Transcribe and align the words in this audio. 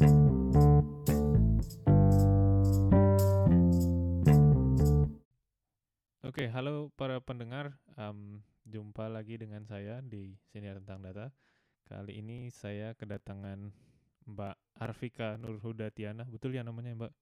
Oke, 0.00 0.08
halo 6.48 6.88
para 6.96 7.20
pendengar. 7.20 7.76
Um, 8.00 8.40
jumpa 8.64 9.12
lagi 9.12 9.36
dengan 9.36 9.68
saya 9.68 10.00
di 10.00 10.40
Siniar 10.48 10.80
Tentang 10.80 11.04
Data. 11.04 11.26
Kali 11.84 12.16
ini 12.16 12.48
saya 12.48 12.96
kedatangan 12.96 13.68
Mbak 14.24 14.56
Arvika 14.80 15.36
Nurhuda 15.36 15.92
Tiana. 15.92 16.24
Betul 16.24 16.56
ya 16.56 16.64
namanya 16.64 16.96
Mbak? 16.96 17.12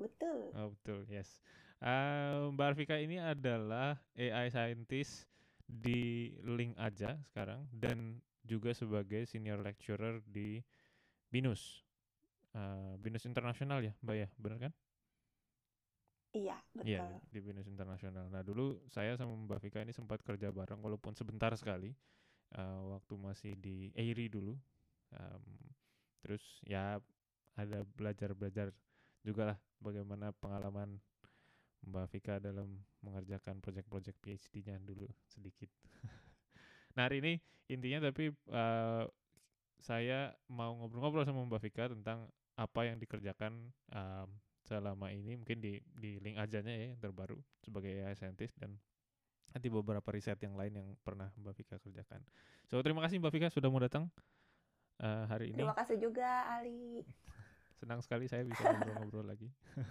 Betul. 0.00 0.38
Oh, 0.56 0.72
betul, 0.72 1.04
yes. 1.12 1.44
Uh, 1.84 2.48
Mbak 2.56 2.64
Arvika 2.72 2.96
ini 2.96 3.20
adalah 3.20 4.00
AI 4.16 4.48
scientist 4.48 5.28
di 5.68 6.32
Link 6.48 6.80
aja 6.80 7.20
sekarang 7.28 7.68
dan 7.76 8.24
juga 8.48 8.72
sebagai 8.72 9.28
senior 9.28 9.60
lecturer 9.60 10.24
di 10.24 10.64
BINUS. 11.28 11.84
Uh, 12.56 12.96
BINUS 13.00 13.28
Internasional 13.28 13.84
ya, 13.84 13.92
Mbak 14.00 14.16
ya, 14.16 14.28
benar 14.40 14.58
kan? 14.68 14.72
Iya, 16.36 16.56
Iya, 16.84 17.00
betul. 17.08 17.32
di 17.32 17.38
BINUS 17.40 17.68
Internasional. 17.68 18.28
Nah, 18.28 18.44
dulu 18.44 18.84
saya 18.92 19.16
sama 19.16 19.32
Mbak 19.36 19.60
Vika 19.64 19.80
ini 19.80 19.96
sempat 19.96 20.20
kerja 20.20 20.52
bareng 20.52 20.80
walaupun 20.80 21.16
sebentar 21.16 21.52
sekali. 21.56 21.96
Uh, 22.56 22.96
waktu 22.96 23.14
masih 23.20 23.52
di 23.60 23.92
Eiri 23.92 24.28
dulu. 24.32 24.56
Um, 25.12 25.44
terus 26.20 26.40
ya 26.68 27.00
ada 27.56 27.78
belajar-belajar 27.96 28.72
juga 29.24 29.52
lah 29.52 29.58
bagaimana 29.80 30.32
pengalaman 30.36 31.00
Mbak 31.88 32.06
Vika 32.12 32.36
dalam 32.42 32.82
mengerjakan 33.00 33.62
proyek-proyek 33.62 34.16
PhD-nya 34.20 34.76
dulu 34.82 35.08
sedikit. 35.28 35.70
nah, 36.96 37.08
hari 37.08 37.24
ini 37.24 37.32
intinya 37.68 38.08
tapi 38.10 38.32
uh, 38.52 39.04
saya 39.78 40.34
mau 40.50 40.74
ngobrol-ngobrol 40.74 41.24
sama 41.24 41.46
Mbak 41.46 41.60
Vika 41.62 41.84
tentang 41.90 42.26
apa 42.58 42.80
yang 42.82 42.98
dikerjakan 42.98 43.70
um, 43.94 44.28
selama 44.66 45.08
ini 45.14 45.38
mungkin 45.38 45.62
di 45.62 45.78
di 45.94 46.18
link 46.18 46.36
ajanya 46.36 46.74
ya 46.74 46.92
yang 46.92 47.00
terbaru 47.00 47.38
sebagai 47.62 47.88
AI 48.04 48.18
scientist 48.18 48.58
dan 48.58 48.76
nanti 49.54 49.72
beberapa 49.72 50.04
riset 50.12 50.36
yang 50.44 50.58
lain 50.58 50.76
yang 50.76 50.88
pernah 51.00 51.32
Mbak 51.40 51.54
Vika 51.56 51.76
kerjakan. 51.80 52.20
So 52.68 52.82
terima 52.84 53.00
kasih 53.06 53.22
Mbak 53.22 53.32
Vika 53.32 53.48
sudah 53.48 53.72
mau 53.72 53.80
datang 53.80 54.10
uh, 55.00 55.24
hari 55.30 55.54
ini. 55.54 55.62
Terima 55.62 55.72
kasih 55.78 55.96
juga 55.96 56.26
Ali. 56.52 57.06
Senang 57.80 58.02
sekali 58.02 58.26
saya 58.26 58.44
bisa 58.44 58.60
ngobrol-ngobrol 58.66 59.24
lagi. 59.24 59.48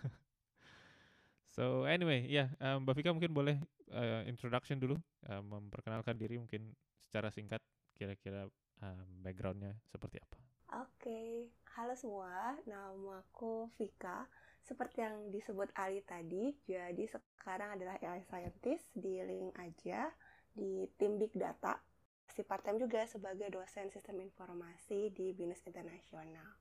so 1.58 1.90
anyway 1.90 2.28
ya 2.30 2.52
yeah, 2.53 2.75
um, 2.78 2.86
Mbak 2.86 3.02
Vika 3.02 3.09
mungkin 3.16 3.34
boleh 3.34 3.58
uh, 3.95 4.22
introduction 4.30 4.78
dulu 4.78 5.00
uh, 5.25 5.42
memperkenalkan 5.42 6.14
diri 6.19 6.38
mungkin 6.38 6.75
secara 7.02 7.34
singkat 7.34 7.64
kira-kira 7.97 8.45
um, 8.81 9.08
backgroundnya 9.23 9.73
seperti 9.89 10.22
apa. 10.22 10.38
Oke, 10.83 11.00
okay. 11.00 11.31
halo 11.80 11.95
semua, 11.95 12.59
nama 12.67 13.23
aku 13.23 13.72
Vika. 13.80 14.28
Seperti 14.67 15.00
yang 15.00 15.31
disebut 15.31 15.72
Ali 15.80 16.03
tadi, 16.03 16.52
jadi 16.67 17.08
sekarang 17.08 17.80
adalah 17.80 17.95
AI 18.03 18.19
scientist 18.28 18.92
di 18.92 19.16
Link 19.23 19.56
aja 19.56 20.11
di 20.52 20.84
tim 21.00 21.16
Big 21.16 21.31
Data. 21.31 21.80
Si 22.28 22.44
part 22.44 22.67
time 22.67 22.75
juga 22.75 23.08
sebagai 23.08 23.47
dosen 23.47 23.88
sistem 23.88 24.19
informasi 24.19 25.08
di 25.16 25.31
BINUS 25.31 25.64
Internasional. 25.64 26.52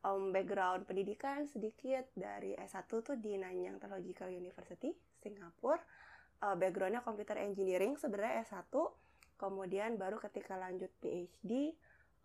Um, 0.00 0.32
background 0.32 0.88
pendidikan 0.88 1.44
sedikit 1.44 2.08
dari 2.16 2.56
S1 2.56 2.88
tuh 2.88 3.18
di 3.20 3.36
Nanyang 3.36 3.82
Technological 3.82 4.32
University, 4.32 4.94
Singapura. 5.18 5.82
Uh, 6.40 6.56
backgroundnya 6.56 7.04
computer 7.04 7.36
engineering 7.36 7.98
sebenarnya 7.98 8.46
S1. 8.48 8.72
Kemudian 9.40 9.96
baru 9.96 10.20
ketika 10.20 10.60
lanjut 10.60 10.92
PhD, 11.00 11.72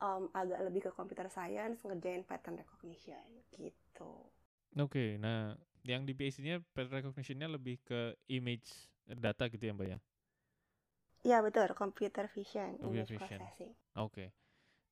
um, 0.03 0.27
agak 0.35 0.59
lebih 0.67 0.81
ke 0.83 0.91
computer 0.91 1.31
science, 1.31 1.79
ngerjain 1.87 2.27
pattern 2.27 2.59
recognition 2.59 3.23
gitu. 3.55 4.27
Oke, 4.75 4.91
okay, 4.91 5.09
nah 5.15 5.55
yang 5.87 6.03
di 6.03 6.11
PhD-nya 6.11 6.59
pattern 6.75 6.99
recognition-nya 6.99 7.47
lebih 7.47 7.79
ke 7.87 8.19
image 8.27 8.91
data 9.07 9.47
gitu 9.47 9.63
ya 9.63 9.71
Mbak 9.71 9.87
ya? 9.87 9.99
Iya 11.25 11.37
betul, 11.39 11.71
computer 11.71 12.27
vision, 12.27 12.75
computer 12.83 13.07
image 13.07 13.11
vision. 13.15 13.39
processing. 13.39 13.71
Oke, 13.95 14.11
okay. 14.11 14.27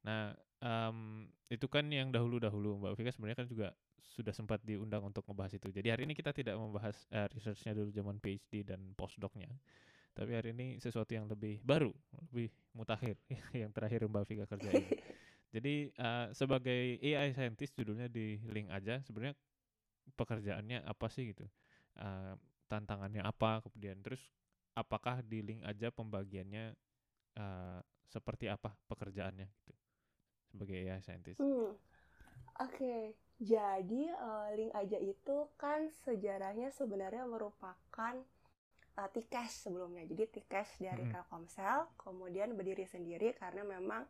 nah 0.07 0.31
um, 0.63 1.27
itu 1.51 1.67
kan 1.67 1.83
yang 1.91 2.09
dahulu-dahulu 2.15 2.79
Mbak 2.79 2.93
Vika 2.95 3.11
sebenarnya 3.11 3.43
kan 3.43 3.49
juga 3.51 3.67
sudah 4.15 4.31
sempat 4.31 4.63
diundang 4.63 5.03
untuk 5.03 5.27
membahas 5.27 5.59
itu. 5.59 5.67
Jadi 5.73 5.91
hari 5.91 6.07
ini 6.07 6.15
kita 6.15 6.31
tidak 6.31 6.55
membahas 6.55 6.95
uh, 7.11 7.27
research-nya 7.35 7.75
dulu 7.75 7.91
zaman 7.91 8.17
PhD 8.23 8.63
dan 8.63 8.79
postdoc-nya. 8.95 9.51
Tapi 10.13 10.31
hari 10.37 10.53
ini 10.53 10.77
sesuatu 10.77 11.09
yang 11.09 11.25
lebih 11.25 11.57
baru, 11.65 11.89
lebih 12.29 12.53
mutakhir 12.77 13.17
yang 13.61 13.73
terakhir 13.73 14.05
Mbak 14.05 14.23
Vika 14.29 14.45
kerjain. 14.45 14.85
Jadi 15.53 15.93
uh, 16.01 16.33
sebagai 16.33 16.97
AI 17.01 17.33
scientist 17.33 17.77
judulnya 17.77 18.09
di 18.09 18.41
link 18.49 18.73
aja 18.73 19.01
sebenarnya 19.05 19.37
pekerjaannya 20.17 20.83
apa 20.83 21.07
sih 21.07 21.31
gitu 21.31 21.45
uh, 22.01 22.33
tantangannya 22.67 23.21
apa 23.23 23.63
kemudian 23.63 24.01
terus 24.03 24.19
apakah 24.73 25.21
di 25.21 25.45
link 25.45 25.61
aja 25.63 25.93
pembagiannya 25.93 26.73
uh, 27.37 27.79
seperti 28.09 28.49
apa 28.49 28.73
pekerjaannya 28.89 29.45
gitu 29.45 29.73
sebagai 30.53 30.75
AI 30.77 31.01
scientist 31.01 31.39
hmm. 31.41 31.73
oke 31.73 31.77
okay. 32.57 33.13
jadi 33.41 34.13
uh, 34.17 34.49
link 34.57 34.73
aja 34.73 34.97
itu 34.97 35.37
kan 35.57 35.89
sejarahnya 36.05 36.69
sebenarnya 36.73 37.25
merupakan 37.25 38.15
uh, 38.99 39.09
Tcash 39.09 39.69
sebelumnya 39.69 40.03
jadi 40.09 40.29
Tcash 40.29 40.81
dari 40.81 41.03
hmm. 41.07 41.11
Telkomsel 41.13 41.93
kemudian 41.99 42.53
berdiri 42.57 42.85
sendiri 42.87 43.33
karena 43.37 43.65
memang 43.65 44.05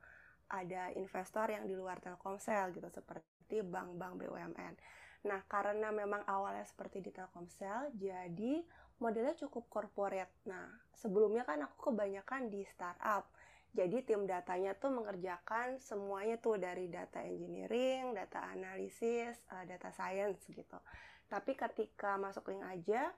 ada 0.51 0.91
investor 0.95 1.49
yang 1.49 1.65
di 1.65 1.73
luar 1.73 1.97
Telkomsel 2.03 2.75
gitu 2.75 2.89
seperti 2.91 3.63
bank-bank 3.63 4.21
BUMN 4.21 4.75
Nah, 5.23 5.39
karena 5.47 5.87
memang 5.91 6.23
awalnya 6.27 6.67
seperti 6.67 6.99
di 6.99 7.11
Telkomsel, 7.15 7.95
jadi 7.95 8.59
modelnya 8.99 9.35
cukup 9.39 9.71
corporate. 9.71 10.31
Nah, 10.47 10.67
sebelumnya 10.91 11.47
kan 11.47 11.63
aku 11.63 11.91
kebanyakan 11.91 12.51
di 12.51 12.67
startup. 12.67 13.31
Jadi 13.73 14.05
tim 14.05 14.29
datanya 14.29 14.77
tuh 14.77 14.93
mengerjakan 14.93 15.81
semuanya 15.81 16.37
tuh 16.37 16.61
dari 16.61 16.91
data 16.91 17.25
engineering, 17.25 18.13
data 18.13 18.45
analisis, 18.53 19.33
uh, 19.49 19.65
data 19.65 19.89
science 19.89 20.45
gitu. 20.45 20.77
Tapi 21.25 21.57
ketika 21.57 22.19
masuk 22.21 22.53
link 22.53 22.61
aja, 22.61 23.09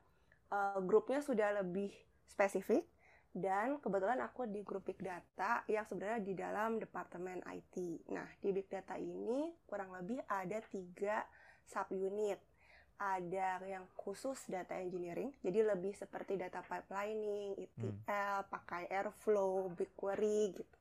uh, 0.52 0.80
grupnya 0.84 1.22
sudah 1.24 1.62
lebih 1.64 1.94
spesifik 2.30 2.86
dan 3.36 3.84
kebetulan 3.84 4.24
aku 4.24 4.48
di 4.48 4.64
grup 4.64 4.88
Big 4.88 5.04
Data 5.04 5.68
yang 5.68 5.84
sebenarnya 5.84 6.24
di 6.24 6.34
dalam 6.40 6.80
departemen 6.80 7.44
IT. 7.52 8.08
Nah, 8.16 8.32
di 8.40 8.56
Big 8.56 8.72
Data 8.72 8.96
ini 8.96 9.52
kurang 9.68 9.92
lebih 9.92 10.24
ada 10.24 10.64
tiga 10.72 11.20
subunit. 11.68 12.40
Ada 12.96 13.60
yang 13.68 13.84
khusus 14.00 14.40
data 14.48 14.80
engineering, 14.80 15.36
jadi 15.44 15.68
lebih 15.68 15.92
seperti 16.00 16.40
data 16.40 16.64
pipelining, 16.64 17.52
ETL, 17.60 18.40
hmm. 18.40 18.48
pakai 18.48 18.88
Airflow, 18.88 19.68
BigQuery 19.76 20.56
gitu. 20.56 20.80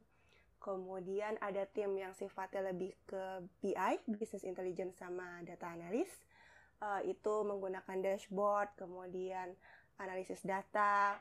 Kemudian 0.63 1.35
ada 1.43 1.67
tim 1.67 1.91
yang 1.99 2.15
sifatnya 2.15 2.71
lebih 2.71 2.95
ke 3.11 3.43
BI, 3.59 3.95
Business 4.07 4.47
Intelligence 4.47 4.95
sama 4.95 5.43
Data 5.43 5.75
Analyst. 5.75 6.15
Uh, 6.83 7.01
itu 7.07 7.35
menggunakan 7.47 7.97
dashboard, 8.03 8.69
kemudian 8.77 9.57
analisis 9.97 10.43
data, 10.45 11.17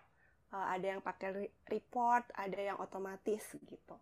uh, 0.53 0.67
ada 0.69 0.97
yang 0.97 1.01
pakai 1.01 1.49
report, 1.69 2.29
ada 2.37 2.59
yang 2.59 2.77
otomatis 2.77 3.41
gitu. 3.65 3.97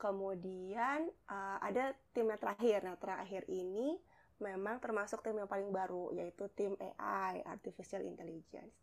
Kemudian 0.00 1.06
uh, 1.30 1.58
ada 1.62 1.94
tim 2.10 2.26
yang 2.26 2.40
terakhir. 2.40 2.82
Nah, 2.82 2.98
terakhir 2.98 3.46
ini 3.46 3.94
memang 4.42 4.82
termasuk 4.82 5.22
tim 5.22 5.38
yang 5.38 5.46
paling 5.46 5.70
baru 5.70 6.10
yaitu 6.10 6.50
tim 6.58 6.74
AI 6.80 7.46
artificial 7.46 8.02
intelligence. 8.02 8.74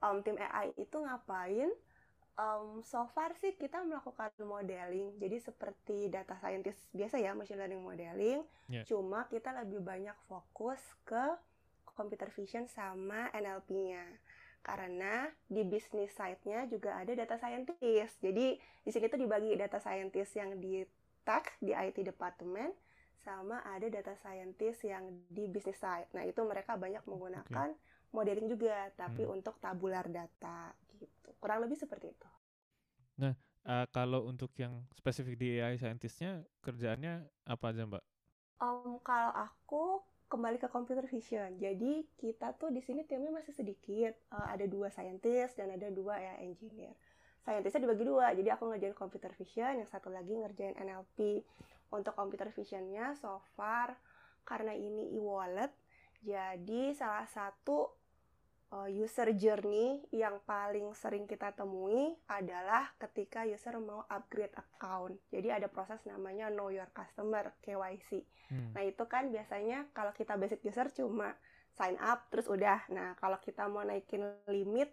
Um, 0.00 0.24
tim 0.24 0.40
AI 0.40 0.72
itu 0.80 0.96
ngapain? 0.96 1.68
Um, 2.32 2.80
so 2.80 3.04
far 3.12 3.36
sih 3.44 3.52
kita 3.60 3.84
melakukan 3.84 4.32
modeling, 4.40 5.12
jadi 5.20 5.36
seperti 5.36 6.08
data 6.08 6.32
scientist 6.40 6.80
biasa 6.96 7.20
ya 7.20 7.36
machine 7.36 7.60
learning 7.60 7.84
modeling. 7.84 8.40
Yeah. 8.72 8.88
Cuma 8.88 9.28
kita 9.28 9.52
lebih 9.52 9.84
banyak 9.84 10.16
fokus 10.24 10.80
ke 11.04 11.36
computer 12.02 12.26
vision 12.34 12.66
sama 12.66 13.30
NLP-nya. 13.30 14.02
Karena 14.62 15.26
di 15.46 15.62
bisnis 15.62 16.10
side-nya 16.14 16.66
juga 16.66 16.98
ada 16.98 17.14
data 17.14 17.38
scientist. 17.38 18.18
Jadi 18.18 18.58
di 18.58 18.90
sini 18.90 19.06
tuh 19.06 19.18
dibagi 19.22 19.54
data 19.54 19.78
scientist 19.78 20.34
yang 20.34 20.58
di 20.58 20.82
tech 21.22 21.54
di 21.62 21.70
IT 21.70 22.02
department 22.02 22.74
sama 23.22 23.62
ada 23.62 23.86
data 23.86 24.14
scientist 24.18 24.82
yang 24.82 25.06
di 25.30 25.46
business 25.46 25.78
side. 25.78 26.10
Nah, 26.14 26.26
itu 26.26 26.42
mereka 26.42 26.74
banyak 26.74 27.02
menggunakan 27.06 27.70
okay. 27.70 28.10
modeling 28.10 28.50
juga, 28.50 28.90
tapi 28.98 29.22
hmm. 29.22 29.34
untuk 29.38 29.58
tabular 29.62 30.06
data 30.10 30.74
gitu. 30.98 31.30
Kurang 31.38 31.62
lebih 31.62 31.78
seperti 31.78 32.10
itu. 32.10 32.28
Nah, 33.22 33.34
uh, 33.66 33.86
kalau 33.94 34.26
untuk 34.26 34.50
yang 34.58 34.82
spesifik 34.98 35.38
di 35.38 35.62
AI 35.62 35.78
scientistnya 35.78 36.42
kerjaannya 36.66 37.22
apa 37.46 37.64
aja, 37.70 37.86
Mbak? 37.86 38.04
Um, 38.62 38.98
kalau 39.02 39.30
aku 39.34 40.02
kembali 40.32 40.56
ke 40.56 40.72
computer 40.72 41.04
vision. 41.04 41.60
Jadi 41.60 42.08
kita 42.16 42.56
tuh 42.56 42.72
di 42.72 42.80
sini 42.80 43.04
timnya 43.04 43.28
masih 43.28 43.52
sedikit. 43.52 44.16
Uh, 44.32 44.48
ada 44.48 44.64
dua 44.64 44.88
scientist 44.88 45.60
dan 45.60 45.76
ada 45.76 45.92
dua 45.92 46.16
AI 46.16 46.48
engineer. 46.48 46.96
Scientistnya 47.44 47.84
dibagi 47.84 48.08
dua, 48.08 48.32
jadi 48.32 48.56
aku 48.56 48.70
ngerjain 48.70 48.96
computer 48.96 49.28
vision, 49.36 49.82
yang 49.82 49.88
satu 49.90 50.08
lagi 50.08 50.32
ngerjain 50.32 50.78
NLP 50.78 51.42
untuk 51.92 52.14
computer 52.16 52.48
visionnya 52.54 53.12
so 53.18 53.42
far 53.58 53.98
karena 54.46 54.72
ini 54.74 55.10
e-wallet, 55.18 55.70
jadi 56.22 56.94
salah 56.94 57.26
satu 57.26 57.90
user 58.88 59.36
journey 59.36 60.00
yang 60.16 60.40
paling 60.48 60.96
sering 60.96 61.28
kita 61.28 61.52
temui 61.52 62.16
adalah 62.24 62.88
ketika 62.96 63.44
user 63.44 63.76
mau 63.76 64.08
upgrade 64.08 64.54
account. 64.56 65.20
Jadi 65.28 65.52
ada 65.52 65.68
proses 65.68 66.00
namanya 66.08 66.48
know 66.48 66.72
your 66.72 66.88
customer 66.96 67.52
KYC. 67.60 68.24
Hmm. 68.48 68.72
Nah 68.72 68.82
itu 68.88 69.04
kan 69.04 69.28
biasanya 69.28 69.92
kalau 69.92 70.16
kita 70.16 70.40
basic 70.40 70.64
user 70.64 70.88
cuma 70.88 71.36
sign 71.76 72.00
up 72.00 72.32
terus 72.32 72.48
udah. 72.48 72.88
Nah 72.88 73.12
kalau 73.20 73.36
kita 73.44 73.68
mau 73.68 73.84
naikin 73.84 74.24
limit 74.48 74.88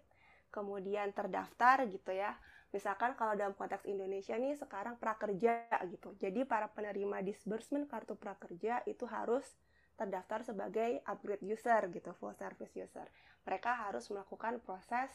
kemudian 0.52 1.16
terdaftar 1.16 1.88
gitu 1.88 2.12
ya. 2.12 2.36
Misalkan 2.76 3.18
kalau 3.18 3.34
dalam 3.34 3.56
konteks 3.56 3.88
Indonesia 3.88 4.36
nih 4.36 4.60
sekarang 4.60 5.00
prakerja 5.00 5.72
gitu. 5.88 6.14
Jadi 6.20 6.44
para 6.44 6.68
penerima 6.68 7.24
disbursement 7.24 7.88
kartu 7.88 8.14
prakerja 8.14 8.84
itu 8.86 9.08
harus 9.10 9.48
terdaftar 10.00 10.48
sebagai 10.48 11.04
upgrade 11.04 11.44
user 11.44 11.92
gitu, 11.92 12.16
full 12.16 12.32
service 12.40 12.72
user. 12.72 13.04
Mereka 13.48 13.88
harus 13.88 14.08
melakukan 14.12 14.60
proses 14.64 15.10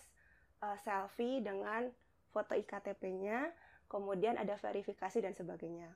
uh, 0.65 0.77
selfie 0.81 1.45
dengan 1.45 1.89
foto 2.35 2.57
iktp-nya, 2.57 3.53
kemudian 3.87 4.41
ada 4.41 4.59
verifikasi 4.59 5.23
dan 5.23 5.35
sebagainya. 5.37 5.93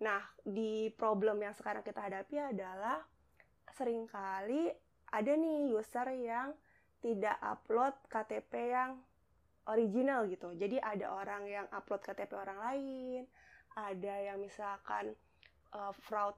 Nah, 0.00 0.20
di 0.44 0.92
problem 0.96 1.40
yang 1.44 1.52
sekarang 1.56 1.84
kita 1.84 2.00
hadapi 2.00 2.36
adalah 2.56 3.00
sering 3.72 4.08
kali 4.08 4.68
ada 5.10 5.32
nih 5.32 5.72
user 5.72 6.08
yang 6.16 6.52
tidak 7.00 7.36
upload 7.40 7.96
KTP 8.12 8.52
yang 8.76 9.00
original 9.68 10.28
gitu. 10.28 10.52
Jadi 10.56 10.76
ada 10.80 11.12
orang 11.12 11.48
yang 11.48 11.66
upload 11.72 12.04
KTP 12.04 12.32
orang 12.36 12.58
lain, 12.60 13.22
ada 13.76 14.14
yang 14.20 14.38
misalkan 14.40 15.16
uh, 15.72 15.92
fraud 16.04 16.36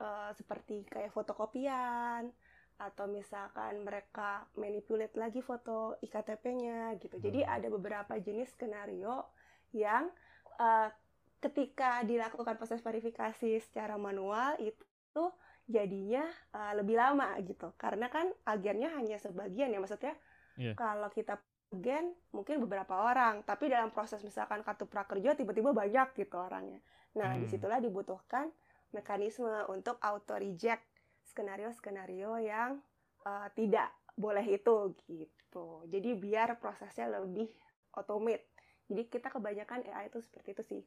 uh, 0.00 0.30
seperti 0.34 0.86
kayak 0.88 1.12
fotokopian 1.14 2.30
atau 2.74 3.06
misalkan 3.06 3.86
mereka 3.86 4.44
manipulate 4.58 5.14
lagi 5.14 5.40
foto 5.40 5.94
iktp-nya 6.02 6.98
gitu. 6.98 7.16
Jadi 7.22 7.46
hmm. 7.46 7.54
ada 7.54 7.68
beberapa 7.70 8.14
jenis 8.18 8.50
skenario 8.54 9.30
yang 9.70 10.10
uh, 10.58 10.90
ketika 11.38 12.02
dilakukan 12.02 12.56
proses 12.58 12.82
verifikasi 12.82 13.62
secara 13.62 13.94
manual 13.94 14.58
itu 14.58 15.24
jadinya 15.64 16.26
uh, 16.52 16.72
lebih 16.74 16.98
lama 16.98 17.36
gitu. 17.46 17.72
Karena 17.78 18.10
kan 18.10 18.28
agennya 18.44 18.90
hanya 18.98 19.16
sebagian 19.22 19.70
ya 19.70 19.78
maksudnya. 19.78 20.14
Yeah. 20.54 20.74
Kalau 20.78 21.10
kita 21.10 21.38
agen 21.74 22.14
mungkin 22.30 22.62
beberapa 22.62 22.94
orang, 22.94 23.42
tapi 23.42 23.66
dalam 23.66 23.90
proses 23.90 24.22
misalkan 24.22 24.62
kartu 24.62 24.86
prakerja 24.86 25.34
tiba-tiba 25.34 25.74
banyak 25.74 26.14
gitu 26.14 26.38
orangnya. 26.38 26.78
Nah, 27.18 27.34
hmm. 27.34 27.42
di 27.42 27.46
situlah 27.50 27.82
dibutuhkan 27.82 28.50
mekanisme 28.94 29.66
untuk 29.66 29.98
auto 29.98 30.38
reject 30.38 30.86
skenario-skenario 31.34 32.38
yang 32.38 32.78
uh, 33.26 33.50
tidak 33.58 33.90
boleh 34.14 34.46
itu 34.46 34.94
gitu. 35.10 35.82
Jadi 35.90 36.14
biar 36.14 36.62
prosesnya 36.62 37.10
lebih 37.10 37.50
otomat. 37.98 38.38
Jadi 38.86 39.10
kita 39.10 39.32
kebanyakan 39.32 39.82
AI 39.90 40.12
itu 40.12 40.22
seperti 40.22 40.54
itu 40.54 40.62
sih, 40.62 40.80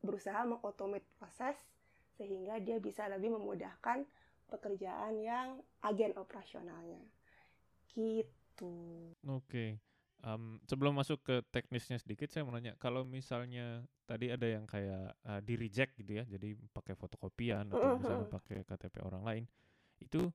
berusaha 0.00 0.46
mengotomat 0.48 1.04
proses 1.20 1.58
sehingga 2.16 2.56
dia 2.62 2.78
bisa 2.80 3.10
lebih 3.10 3.36
memudahkan 3.36 4.06
pekerjaan 4.48 5.20
yang 5.20 5.60
agen 5.84 6.14
operasionalnya. 6.16 7.02
Gitu. 7.92 8.72
Oke. 9.26 9.44
Okay. 9.44 9.70
Um, 10.18 10.58
sebelum 10.66 10.98
masuk 10.98 11.22
ke 11.22 11.46
teknisnya 11.54 11.94
sedikit, 12.02 12.26
saya 12.26 12.42
mau 12.42 12.50
nanya, 12.50 12.74
kalau 12.82 13.06
misalnya 13.06 13.86
tadi 14.02 14.34
ada 14.34 14.50
yang 14.50 14.66
kayak 14.66 15.14
uh, 15.22 15.38
di 15.38 15.54
reject 15.54 15.94
gitu 15.94 16.18
ya, 16.18 16.24
jadi 16.26 16.58
pakai 16.74 16.98
fotokopian 16.98 17.70
atau 17.70 18.02
misalnya 18.02 18.26
pakai 18.26 18.66
KTP 18.66 18.98
orang 19.06 19.22
lain, 19.22 19.44
itu 20.02 20.26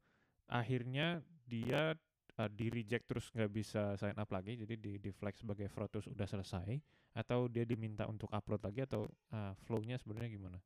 akhirnya 0.47 1.19
dia 1.43 1.91
uh, 2.39 2.47
di 2.47 2.71
reject 2.71 3.11
terus 3.11 3.27
nggak 3.35 3.51
bisa 3.51 3.99
sign 3.99 4.15
up 4.15 4.31
lagi, 4.31 4.55
jadi 4.55 4.79
di, 4.79 5.03
di 5.03 5.11
flag 5.11 5.35
sebagai 5.35 5.67
fraud 5.67 5.91
terus 5.91 6.07
udah 6.07 6.31
selesai, 6.31 6.79
atau 7.19 7.51
dia 7.51 7.67
diminta 7.67 8.07
untuk 8.07 8.31
upload 8.31 8.63
lagi 8.63 8.87
atau 8.87 9.03
uh, 9.35 9.51
flow-nya 9.67 9.99
sebenarnya 9.99 10.31
gimana? 10.31 10.59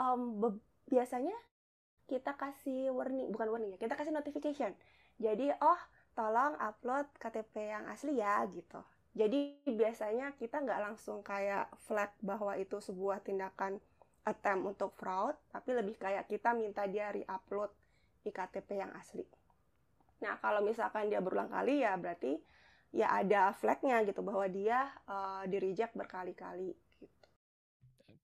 Um, 0.00 0.40
biasanya 0.88 1.36
kita 2.08 2.32
kasih 2.40 2.88
warning, 2.88 3.28
bukan 3.28 3.52
warning 3.52 3.76
ya, 3.76 3.78
kita 3.84 4.00
kasih 4.00 4.16
notification. 4.16 4.72
Jadi 5.20 5.52
oh 5.60 5.80
tolong 6.16 6.56
upload 6.56 7.06
KTP 7.20 7.76
yang 7.76 7.84
asli 7.92 8.16
ya 8.16 8.40
gitu. 8.48 8.80
Jadi 9.16 9.60
biasanya 9.68 10.32
kita 10.36 10.64
nggak 10.64 10.80
langsung 10.80 11.20
kayak 11.20 11.68
flag 11.84 12.12
bahwa 12.24 12.56
itu 12.56 12.80
sebuah 12.80 13.20
tindakan 13.20 13.76
attempt 14.26 14.64
untuk 14.64 14.90
fraud, 14.96 15.36
tapi 15.52 15.76
lebih 15.76 15.96
kayak 16.00 16.26
kita 16.26 16.56
minta 16.56 16.84
dia 16.88 17.14
re-upload 17.14 17.70
iktp 18.26 18.68
yang 18.74 18.90
asli. 18.96 19.22
Nah 20.24 20.40
kalau 20.42 20.64
misalkan 20.64 21.12
dia 21.12 21.22
berulang 21.22 21.52
kali 21.52 21.86
ya 21.86 21.94
berarti 21.94 22.36
ya 22.90 23.12
ada 23.12 23.54
flagnya 23.54 24.02
gitu 24.02 24.24
bahwa 24.24 24.48
dia 24.50 24.88
uh, 25.06 25.44
di 25.46 25.56
reject 25.62 25.94
berkali-kali. 25.94 26.74
Gitu. 26.98 27.26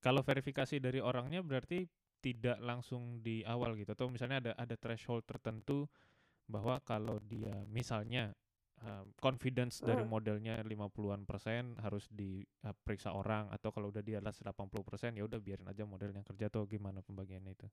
Kalau 0.02 0.24
verifikasi 0.26 0.80
dari 0.82 0.98
orangnya 0.98 1.44
berarti 1.44 1.86
tidak 2.22 2.58
langsung 2.62 3.22
di 3.22 3.42
awal 3.46 3.74
gitu 3.78 3.94
atau 3.94 4.06
misalnya 4.10 4.38
ada 4.38 4.52
ada 4.54 4.74
threshold 4.78 5.26
tertentu 5.26 5.90
bahwa 6.46 6.82
kalau 6.84 7.18
dia 7.24 7.52
misalnya 7.70 8.34
uh, 8.82 9.04
confidence 9.18 9.80
hmm. 9.80 9.86
dari 9.88 10.04
modelnya 10.04 10.54
50-an 10.62 11.22
persen 11.24 11.78
harus 11.80 12.06
diperiksa 12.10 13.14
orang 13.14 13.48
atau 13.54 13.70
kalau 13.70 13.94
udah 13.94 14.02
di 14.02 14.18
atas 14.18 14.42
80 14.42 14.68
persen 14.84 15.14
ya 15.16 15.24
udah 15.24 15.38
biarin 15.38 15.68
aja 15.70 15.86
model 15.86 16.12
yang 16.12 16.26
kerja 16.26 16.50
atau 16.50 16.66
gimana 16.66 17.00
pembagiannya 17.00 17.52
itu. 17.54 17.68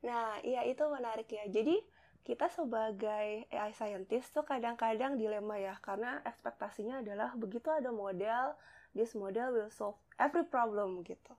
Nah, 0.00 0.40
iya 0.40 0.64
itu 0.64 0.80
menarik 0.88 1.28
ya. 1.28 1.44
Jadi 1.48 1.76
kita 2.24 2.52
sebagai 2.52 3.48
AI 3.48 3.72
scientist 3.72 4.32
tuh 4.36 4.44
kadang-kadang 4.44 5.16
dilema 5.16 5.56
ya 5.56 5.76
karena 5.80 6.20
ekspektasinya 6.24 7.00
adalah 7.00 7.32
begitu 7.36 7.72
ada 7.72 7.88
model, 7.92 8.56
this 8.92 9.16
model 9.16 9.56
will 9.56 9.72
solve 9.72 9.96
every 10.20 10.44
problem 10.44 11.00
gitu. 11.04 11.32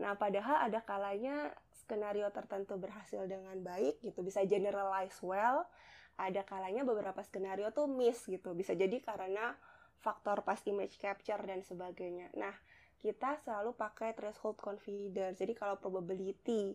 Nah, 0.00 0.16
padahal 0.16 0.68
ada 0.70 0.80
kalanya 0.80 1.52
skenario 1.84 2.28
tertentu 2.30 2.78
berhasil 2.78 3.26
dengan 3.26 3.58
baik 3.60 4.00
gitu, 4.00 4.22
bisa 4.24 4.40
generalize 4.46 5.18
well, 5.20 5.66
ada 6.16 6.44
kalanya 6.46 6.86
beberapa 6.86 7.20
skenario 7.24 7.68
tuh 7.74 7.90
miss 7.90 8.24
gitu. 8.28 8.54
Bisa 8.56 8.72
jadi 8.72 8.96
karena 9.02 9.56
faktor 10.00 10.46
pas 10.46 10.58
image 10.64 10.96
capture 10.96 11.40
dan 11.42 11.60
sebagainya. 11.66 12.30
Nah, 12.38 12.54
kita 13.02 13.38
selalu 13.42 13.74
pakai 13.74 14.14
threshold 14.14 14.58
confidence. 14.62 15.42
Jadi 15.42 15.52
kalau 15.58 15.74
probability 15.76 16.74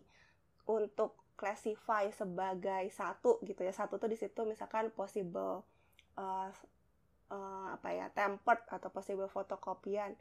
untuk 0.68 1.16
classify 1.38 2.10
sebagai 2.12 2.90
satu 2.92 3.40
gitu 3.46 3.64
ya. 3.64 3.72
Satu 3.72 3.96
tuh 3.96 4.10
di 4.10 4.18
situ 4.18 4.44
misalkan 4.44 4.90
possible 4.92 5.64
uh, 6.18 6.50
uh, 7.32 7.68
apa 7.78 7.88
ya, 7.94 8.06
tempered 8.12 8.60
atau 8.68 8.90
possible 8.90 9.30
fotokopian 9.30 10.12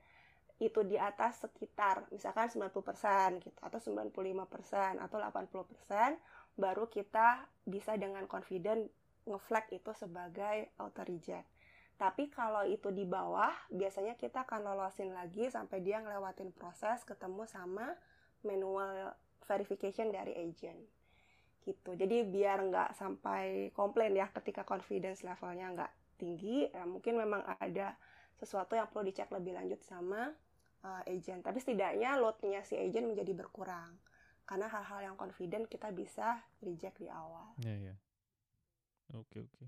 itu 0.58 0.82
di 0.82 0.98
atas 0.98 1.46
sekitar 1.46 2.10
misalkan 2.10 2.50
90% 2.50 3.46
gitu 3.46 3.60
atau 3.62 3.78
95% 3.78 4.98
atau 4.98 5.18
80% 5.22 6.58
baru 6.58 6.90
kita 6.90 7.46
bisa 7.62 7.94
dengan 7.94 8.26
confident 8.26 8.90
ngeflag 9.30 9.70
itu 9.70 9.94
sebagai 9.94 10.74
auto 10.82 11.06
reject. 11.06 11.46
Tapi 11.98 12.30
kalau 12.30 12.66
itu 12.66 12.94
di 12.94 13.06
bawah, 13.06 13.50
biasanya 13.74 14.18
kita 14.18 14.46
akan 14.46 14.66
lolosin 14.66 15.14
lagi 15.14 15.50
sampai 15.50 15.82
dia 15.82 15.98
ngelewatin 16.02 16.54
proses 16.54 17.02
ketemu 17.06 17.46
sama 17.50 17.94
manual 18.46 19.14
verification 19.46 20.14
dari 20.14 20.34
agent. 20.38 20.78
Gitu. 21.66 21.98
Jadi 21.98 22.24
biar 22.30 22.64
nggak 22.70 22.90
sampai 22.98 23.74
komplain 23.74 24.14
ya 24.14 24.30
ketika 24.30 24.62
confidence 24.62 25.26
levelnya 25.26 25.74
nggak 25.74 25.92
tinggi, 26.22 26.70
ya 26.70 26.86
mungkin 26.86 27.18
memang 27.18 27.42
ada 27.58 27.98
sesuatu 28.38 28.78
yang 28.78 28.86
perlu 28.90 29.10
dicek 29.10 29.34
lebih 29.34 29.58
lanjut 29.58 29.82
sama 29.82 30.30
uh, 30.84 31.02
agent. 31.08 31.42
Tapi 31.42 31.58
setidaknya 31.62 32.20
loadnya 32.20 32.62
si 32.62 32.78
agent 32.78 33.08
menjadi 33.10 33.34
berkurang. 33.34 33.98
Karena 34.48 34.72
hal-hal 34.72 35.12
yang 35.12 35.16
confident 35.20 35.68
kita 35.68 35.92
bisa 35.92 36.40
reject 36.64 37.00
di 37.04 37.08
awal. 37.12 37.56
Iya, 37.64 37.68
yeah, 37.68 37.80
yeah. 37.92 37.98
Oke 39.16 39.44
oke. 39.44 39.66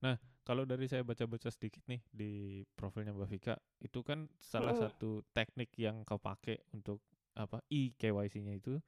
Nah 0.00 0.16
kalau 0.40 0.64
dari 0.64 0.88
saya 0.88 1.04
baca-baca 1.04 1.52
sedikit 1.52 1.84
nih 1.84 2.00
di 2.08 2.64
profilnya 2.64 3.12
Mbak 3.12 3.28
Vika, 3.28 3.54
itu 3.84 4.00
kan 4.00 4.24
salah 4.40 4.72
mm. 4.72 4.80
satu 4.80 5.20
teknik 5.36 5.76
yang 5.76 6.02
kau 6.08 6.16
pakai 6.16 6.56
untuk 6.72 7.04
apa 7.36 7.60
e 7.68 7.92
KYC-nya 7.94 8.56
itu 8.56 8.80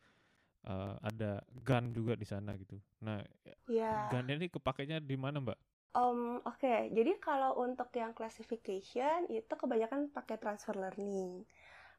uh, 0.66 0.96
ada 1.00 1.44
gun 1.62 1.92
juga 1.92 2.16
di 2.16 2.26
sana 2.26 2.56
gitu. 2.56 2.80
Nah, 3.04 3.22
yeah. 3.68 4.08
gun 4.10 4.26
ini 4.32 4.48
kepakainya 4.48 4.98
di 4.98 5.16
mana 5.16 5.38
Mbak? 5.38 5.58
Um, 5.92 6.40
Oke, 6.48 6.64
okay. 6.64 6.80
jadi 6.88 7.20
kalau 7.20 7.60
untuk 7.60 7.92
yang 7.92 8.16
classification 8.16 9.28
itu 9.28 9.52
kebanyakan 9.52 10.08
pakai 10.08 10.40
transfer 10.40 10.72
learning. 10.72 11.44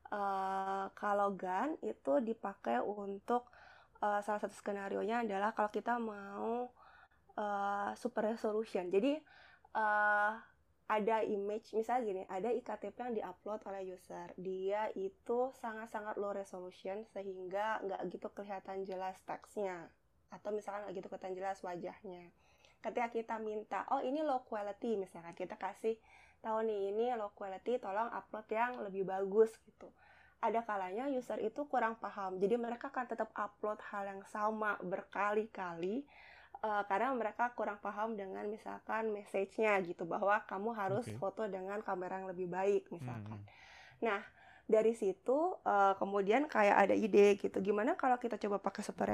Uh, 0.09 0.89
kalau 0.97 1.33
GAN 1.38 1.77
itu 1.85 2.21
dipakai 2.21 2.81
untuk 2.81 3.50
uh, 4.01 4.21
salah 4.25 4.41
satu 4.41 4.53
skenario 4.57 5.01
nya 5.05 5.21
adalah 5.21 5.53
kalau 5.53 5.69
kita 5.69 6.01
mau 6.01 6.73
uh, 7.38 7.91
super 7.93 8.33
resolution. 8.33 8.89
Jadi 8.89 9.13
uh, 9.77 10.33
ada 10.89 11.23
image 11.23 11.71
misalnya 11.71 12.03
gini 12.03 12.21
ada 12.27 12.50
iktp 12.51 12.93
yang 13.00 13.15
diupload 13.15 13.63
oleh 13.65 13.95
user 13.95 14.29
dia 14.35 14.91
itu 14.93 15.50
sangat-sangat 15.63 16.19
low 16.19 16.35
resolution 16.35 17.07
sehingga 17.15 17.79
nggak 17.81 18.01
gitu 18.12 18.27
kelihatan 18.35 18.83
jelas 18.83 19.15
teksnya 19.23 19.88
atau 20.29 20.51
misalkan 20.51 20.85
nggak 20.85 20.95
gitu 21.00 21.07
kelihatan 21.07 21.35
jelas 21.39 21.57
wajahnya 21.63 22.29
ketika 22.83 23.07
kita 23.09 23.35
minta 23.39 23.87
oh 23.95 24.03
ini 24.03 24.19
low 24.19 24.43
quality 24.43 24.99
misalkan 24.99 25.31
kita 25.33 25.55
kasih 25.55 25.95
tahu 26.43 26.67
nih 26.67 26.91
ini 26.91 27.15
low 27.15 27.31
quality 27.31 27.79
tolong 27.79 28.11
upload 28.11 28.47
yang 28.51 28.75
lebih 28.83 29.07
bagus 29.07 29.55
gitu 29.63 29.87
ada 30.43 30.59
kalanya 30.67 31.07
user 31.07 31.39
itu 31.39 31.63
kurang 31.71 31.95
paham 31.95 32.35
jadi 32.35 32.59
mereka 32.59 32.91
akan 32.91 33.07
tetap 33.07 33.31
upload 33.31 33.79
hal 33.87 34.03
yang 34.03 34.21
sama 34.27 34.75
berkali-kali 34.83 36.03
uh, 36.63 36.83
karena 36.87 37.11
mereka 37.15 37.51
kurang 37.55 37.77
paham 37.83 38.15
dengan 38.15 38.47
misalkan 38.47 39.11
message-nya 39.11 39.79
gitu 39.83 40.07
bahwa 40.07 40.39
kamu 40.47 40.75
harus 40.75 41.05
okay. 41.07 41.19
foto 41.19 41.47
dengan 41.47 41.83
kamera 41.83 42.23
yang 42.23 42.27
lebih 42.31 42.47
baik 42.47 42.87
misalkan. 42.89 43.39
Hmm. 43.39 43.47
Nah 44.03 44.21
dari 44.63 44.95
situ 44.95 45.59
uh, 45.67 45.93
kemudian 45.99 46.47
kayak 46.47 46.87
ada 46.87 46.95
ide 46.95 47.35
gitu 47.35 47.59
gimana 47.59 47.99
kalau 47.99 48.15
kita 48.15 48.39
coba 48.39 48.63
pakai 48.63 48.81
super 48.81 49.11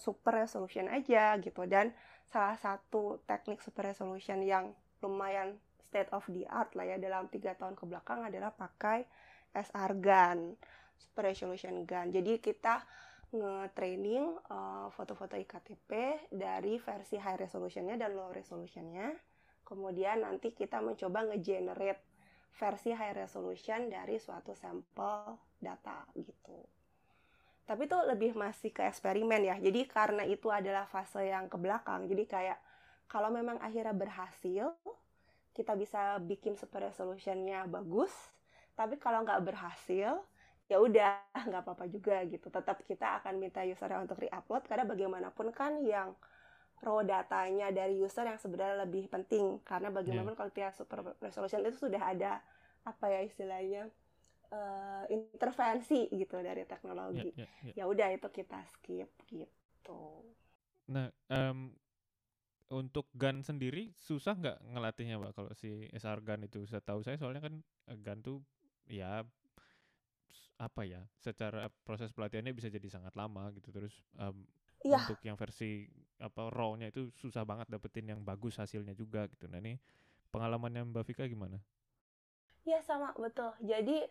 super 0.00 0.42
resolution 0.42 0.90
aja 0.90 1.38
gitu 1.38 1.64
dan 1.68 1.94
salah 2.28 2.58
satu 2.58 3.22
teknik 3.24 3.62
super 3.62 3.86
resolution 3.86 4.42
yang 4.42 4.74
lumayan 5.00 5.56
state 5.88 6.10
of 6.12 6.26
the 6.28 6.44
art 6.50 6.74
lah 6.74 6.84
ya 6.84 6.96
dalam 7.00 7.30
tiga 7.30 7.54
tahun 7.56 7.78
ke 7.78 7.84
belakang 7.86 8.26
adalah 8.26 8.52
pakai 8.52 9.06
SR 9.54 9.92
gun 10.02 10.58
super 10.98 11.30
resolution 11.30 11.86
gun 11.86 12.10
jadi 12.10 12.42
kita 12.42 12.84
nge-training 13.28 14.24
uh, 14.48 14.88
foto-foto 14.88 15.36
IKTP 15.36 15.90
dari 16.32 16.80
versi 16.80 17.20
high 17.20 17.36
resolutionnya 17.36 18.00
dan 18.00 18.16
low 18.16 18.32
resolutionnya. 18.32 19.12
Kemudian 19.68 20.24
nanti 20.24 20.56
kita 20.56 20.80
mencoba 20.80 21.28
nge-generate 21.28 22.00
versi 22.56 22.96
high 22.96 23.12
resolution 23.12 23.92
dari 23.92 24.16
suatu 24.16 24.56
sampel 24.56 25.36
data 25.60 26.08
gitu. 26.16 26.77
Tapi 27.68 27.84
itu 27.84 27.98
lebih 28.08 28.32
masih 28.32 28.72
ke 28.72 28.80
eksperimen 28.88 29.44
ya. 29.44 29.56
Jadi 29.60 29.84
karena 29.84 30.24
itu 30.24 30.48
adalah 30.48 30.88
fase 30.88 31.28
yang 31.28 31.52
ke 31.52 31.60
belakang. 31.60 32.08
Jadi 32.08 32.24
kayak 32.24 32.58
kalau 33.04 33.28
memang 33.28 33.60
akhirnya 33.60 33.92
berhasil, 33.92 34.72
kita 35.52 35.76
bisa 35.76 36.16
bikin 36.24 36.56
super 36.56 36.88
resolutionnya 36.88 37.68
bagus. 37.68 38.12
Tapi 38.72 38.96
kalau 38.96 39.20
nggak 39.20 39.44
berhasil, 39.44 40.16
ya 40.68 40.76
udah 40.76 41.12
nggak 41.48 41.62
apa-apa 41.64 41.84
juga 41.88 42.20
gitu 42.28 42.52
tetap 42.52 42.84
kita 42.84 43.20
akan 43.24 43.40
minta 43.40 43.64
user 43.64 43.88
untuk 44.00 44.20
reupload 44.20 44.68
karena 44.68 44.84
bagaimanapun 44.84 45.48
kan 45.50 45.80
yang 45.80 46.12
raw 46.78 47.02
datanya 47.02 47.74
dari 47.74 47.98
user 47.98 48.22
yang 48.22 48.38
sebenarnya 48.38 48.86
lebih 48.86 49.10
penting 49.10 49.58
karena 49.66 49.90
bagaimanapun 49.90 50.36
yeah. 50.36 50.38
kalau 50.38 50.52
tiap 50.54 50.72
super 50.76 50.98
resolution 51.18 51.64
itu 51.66 51.88
sudah 51.88 51.98
ada 51.98 52.38
apa 52.86 53.10
ya 53.10 53.20
istilahnya 53.26 53.90
uh, 54.52 55.04
intervensi 55.10 56.08
gitu 56.12 56.40
dari 56.40 56.64
teknologi 56.64 57.32
yeah, 57.34 57.48
yeah, 57.48 57.72
yeah. 57.72 57.76
ya 57.82 57.84
udah 57.88 58.08
itu 58.12 58.28
kita 58.30 58.58
skip 58.76 59.10
gitu 59.28 60.02
nah 60.88 61.12
um, 61.28 61.72
untuk 62.68 63.08
gun 63.16 63.40
sendiri 63.40 63.92
susah 63.96 64.36
nggak 64.36 64.58
ngelatihnya 64.76 65.16
mbak 65.16 65.32
kalau 65.32 65.52
si 65.56 65.88
SR 65.92 66.20
gun 66.20 66.44
itu 66.44 66.68
saya 66.68 66.84
tahu 66.84 67.00
saya 67.00 67.16
soalnya 67.16 67.40
kan 67.40 67.54
eh, 67.88 67.98
gun 68.00 68.20
tuh 68.20 68.38
ya 68.88 69.24
apa 70.58 70.82
ya 70.82 71.06
secara 71.22 71.70
proses 71.86 72.10
pelatihannya 72.10 72.50
bisa 72.50 72.66
jadi 72.68 72.88
sangat 72.90 73.14
lama 73.14 73.48
gitu 73.54 73.70
terus 73.70 73.94
um, 74.18 74.42
ya. 74.82 75.00
untuk 75.00 75.22
yang 75.22 75.38
versi 75.38 75.86
apa 76.18 76.50
raw-nya 76.50 76.90
itu 76.90 77.14
susah 77.14 77.46
banget 77.46 77.70
dapetin 77.70 78.10
yang 78.10 78.20
bagus 78.26 78.58
hasilnya 78.58 78.92
juga 78.92 79.30
gitu 79.30 79.46
nah 79.46 79.62
ini 79.62 79.78
pengalamannya 80.34 80.82
Mbak 80.90 81.04
Vika 81.08 81.24
gimana? 81.30 81.62
Ya 82.66 82.82
sama 82.84 83.14
betul 83.16 83.54
jadi 83.62 84.04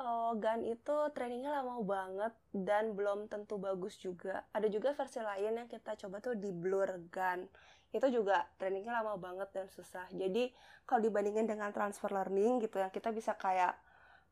uh, 0.00 0.32
gun 0.34 0.64
itu 0.64 0.96
trainingnya 1.12 1.60
lama 1.60 1.84
banget 1.84 2.32
dan 2.56 2.96
belum 2.96 3.28
tentu 3.28 3.60
bagus 3.60 4.00
juga. 4.00 4.42
Ada 4.56 4.72
juga 4.72 4.96
versi 4.96 5.20
lain 5.20 5.60
yang 5.60 5.68
kita 5.68 5.94
coba 6.00 6.24
tuh 6.24 6.34
di 6.34 6.50
blur 6.50 6.88
gun 7.12 7.44
itu 7.90 8.06
juga 8.08 8.46
trainingnya 8.56 9.02
lama 9.02 9.18
banget 9.20 9.50
dan 9.52 9.66
susah. 9.68 10.06
Jadi 10.14 10.50
kalau 10.88 11.04
dibandingin 11.04 11.46
dengan 11.46 11.74
transfer 11.74 12.08
learning 12.10 12.62
gitu 12.64 12.80
ya 12.80 12.88
kita 12.88 13.10
bisa 13.10 13.34
kayak 13.34 13.74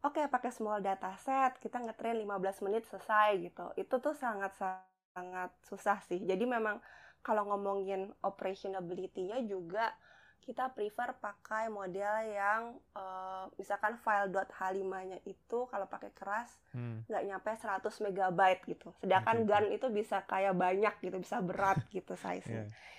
oke 0.02 0.14
okay, 0.14 0.30
pakai 0.30 0.50
small 0.54 0.78
data 0.78 1.10
set 1.18 1.58
kita 1.58 1.82
ngetrain 1.82 2.16
15 2.16 2.64
menit 2.66 2.86
selesai 2.88 3.36
gitu. 3.42 3.66
Itu 3.76 4.00
tuh 4.00 4.14
sangat 4.14 4.54
sangat 4.58 5.50
susah 5.66 5.98
sih. 6.06 6.22
Jadi 6.22 6.46
memang 6.46 6.78
kalau 7.20 7.50
ngomongin 7.50 8.14
operationability-nya 8.22 9.42
juga 9.44 9.90
kita 10.48 10.72
prefer 10.72 11.12
pakai 11.20 11.68
model 11.68 12.24
yang 12.32 12.80
uh, 12.96 13.52
misalkan 13.60 14.00
file 14.00 14.32
.h5-nya 14.32 15.20
itu 15.28 15.68
kalau 15.68 15.84
pakai 15.84 16.08
keras 16.16 16.48
hmm. 16.72 17.04
nggak 17.04 17.20
hmm. 17.20 17.28
nyampe 17.36 17.52
100 17.52 17.84
megabyte 18.08 18.62
gitu. 18.64 18.88
Sedangkan 19.04 19.44
okay. 19.44 19.48
GAN 19.52 19.66
itu 19.76 19.86
bisa 19.92 20.24
kayak 20.24 20.56
banyak 20.56 20.94
gitu, 21.04 21.20
bisa 21.20 21.44
berat 21.44 21.84
gitu 21.96 22.16
size-nya. 22.16 22.64
yeah. 22.64 22.96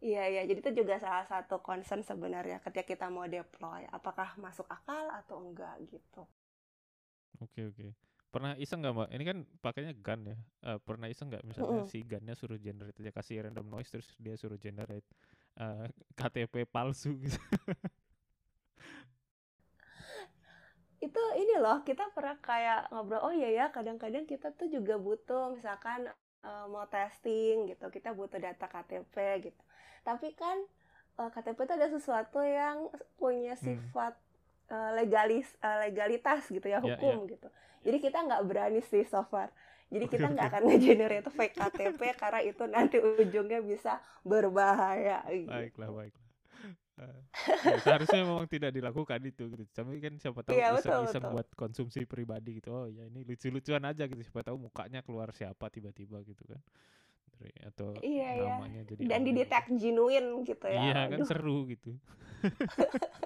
Iya 0.00 0.24
iya, 0.32 0.42
jadi 0.48 0.64
itu 0.64 0.70
juga 0.80 0.96
salah 0.96 1.28
satu 1.28 1.60
concern 1.60 2.00
sebenarnya 2.00 2.64
ketika 2.64 2.88
kita 2.88 3.06
mau 3.12 3.28
deploy, 3.28 3.84
apakah 3.92 4.32
masuk 4.40 4.64
akal 4.64 5.12
atau 5.12 5.44
enggak 5.44 5.76
gitu. 5.92 6.24
Oke 7.38 7.68
oke. 7.68 7.92
Pernah 8.32 8.56
iseng 8.56 8.80
nggak 8.80 8.94
mbak? 8.96 9.08
Ini 9.12 9.24
kan 9.28 9.38
pakainya 9.60 9.92
gun 10.00 10.20
ya. 10.24 10.36
Uh, 10.64 10.78
pernah 10.80 11.04
iseng 11.06 11.28
nggak 11.28 11.44
misalnya 11.44 11.84
mm 11.84 11.84
-hmm. 11.84 11.92
si 11.92 11.98
gunnya 12.00 12.34
suruh 12.34 12.56
generate 12.56 12.96
aja 12.96 13.12
kasih 13.12 13.44
random 13.44 13.68
noise 13.68 13.92
terus 13.92 14.08
dia 14.16 14.34
suruh 14.40 14.56
generate 14.56 15.04
uh, 15.60 15.84
eh, 15.84 15.92
KTP 16.16 16.64
palsu 16.64 17.14
gitu. 17.20 17.36
itu 21.00 21.22
ini 21.40 21.56
loh 21.56 21.80
kita 21.80 22.12
pernah 22.12 22.36
kayak 22.44 22.92
ngobrol 22.92 23.24
oh 23.24 23.32
iya 23.32 23.48
ya 23.48 23.66
kadang-kadang 23.72 24.28
kita 24.28 24.52
tuh 24.52 24.68
juga 24.68 25.00
butuh 25.00 25.56
misalkan 25.56 26.04
uh, 26.44 26.68
mau 26.68 26.84
testing 26.92 27.72
gitu 27.72 27.88
kita 27.88 28.12
butuh 28.12 28.36
data 28.36 28.68
KTP 28.68 29.48
gitu 29.48 29.62
tapi 30.04 30.36
kan 30.36 30.60
uh, 31.16 31.28
eh, 31.28 31.30
KTP 31.32 31.56
itu 31.56 31.72
ada 31.72 31.88
sesuatu 31.88 32.44
yang 32.44 32.92
punya 33.16 33.56
hmm. 33.56 33.64
sifat 33.64 34.12
hmm. 34.12 34.76
uh, 34.76 34.90
legalis 34.92 35.48
uh, 35.64 35.80
legalitas 35.88 36.44
gitu 36.52 36.68
ya, 36.68 36.80
ya 36.80 36.84
hukum 36.84 37.24
yeah, 37.24 37.24
yeah. 37.24 37.32
gitu 37.32 37.48
jadi 37.80 37.96
kita 38.04 38.18
nggak 38.20 38.42
berani 38.44 38.80
sih 38.84 39.08
so 39.08 39.24
far 39.24 39.48
jadi 39.90 40.04
kita 40.06 40.26
nggak 40.30 40.46
akan 40.54 40.62
ngegenerate 40.70 41.30
fake 41.34 41.54
KTP 41.58 42.00
karena 42.16 42.40
itu 42.46 42.64
nanti 42.70 42.96
ujungnya 43.02 43.60
bisa 43.60 43.98
berbahaya 44.22 45.26
gitu. 45.28 45.50
baiklah 45.50 45.90
baiklah 45.90 46.28
ya, 47.00 47.08
seharusnya 47.80 48.28
memang 48.28 48.44
tidak 48.44 48.76
dilakukan 48.76 49.24
itu 49.24 49.48
gitu. 49.48 49.64
Tapi 49.72 50.04
kan 50.04 50.20
siapa 50.20 50.44
tahu 50.44 50.52
iya, 50.52 50.76
bisa 50.76 51.00
bisa 51.00 51.18
buat 51.32 51.48
konsumsi 51.56 52.04
pribadi 52.04 52.60
gitu. 52.60 52.76
Oh 52.76 52.84
ya 52.84 53.08
ini 53.08 53.24
lucu-lucuan 53.24 53.88
aja 53.88 54.04
gitu. 54.04 54.20
Siapa 54.20 54.44
tahu 54.44 54.68
mukanya 54.68 55.00
keluar 55.00 55.32
siapa 55.32 55.72
tiba-tiba 55.72 56.20
gitu 56.28 56.44
kan 56.44 56.60
atau 57.64 57.96
iya, 58.04 58.36
iya. 58.36 58.60
namanya 58.60 58.84
iya. 58.84 58.90
jadi 58.92 59.00
dan 59.08 59.20
didetek 59.24 59.64
genuine 59.80 60.44
gitu 60.44 60.66
ya 60.68 60.92
iya 60.92 61.08
kan 61.08 61.24
seru 61.24 61.64
gitu 61.72 61.96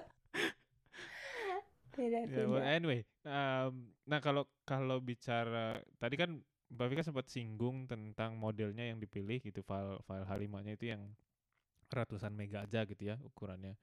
tidak 1.95 2.27
ya, 2.27 2.43
well, 2.47 2.63
anyway 2.63 3.03
um, 3.27 3.91
nah 4.07 4.19
kalau 4.19 4.47
kalau 4.67 4.99
bicara 4.99 5.79
tadi 5.99 6.15
kan 6.19 6.39
Mbak 6.75 6.87
Vika 6.91 7.03
sempat 7.07 7.25
singgung 7.31 7.87
tentang 7.87 8.35
modelnya 8.35 8.83
yang 8.83 8.99
dipilih 8.99 9.39
gitu 9.39 9.63
file 9.63 9.97
file 10.03 10.27
H5-nya 10.27 10.75
itu 10.75 10.91
yang 10.91 11.01
ratusan 11.87 12.35
mega 12.35 12.67
aja 12.67 12.83
gitu 12.83 13.03
ya 13.07 13.15
ukurannya. 13.23 13.79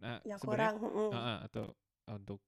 Nah 0.00 0.24
yang 0.24 0.40
kurang 0.40 0.80
uh, 0.80 1.12
uh, 1.12 1.38
atau 1.44 1.76
uh, 2.08 2.16
untuk 2.16 2.40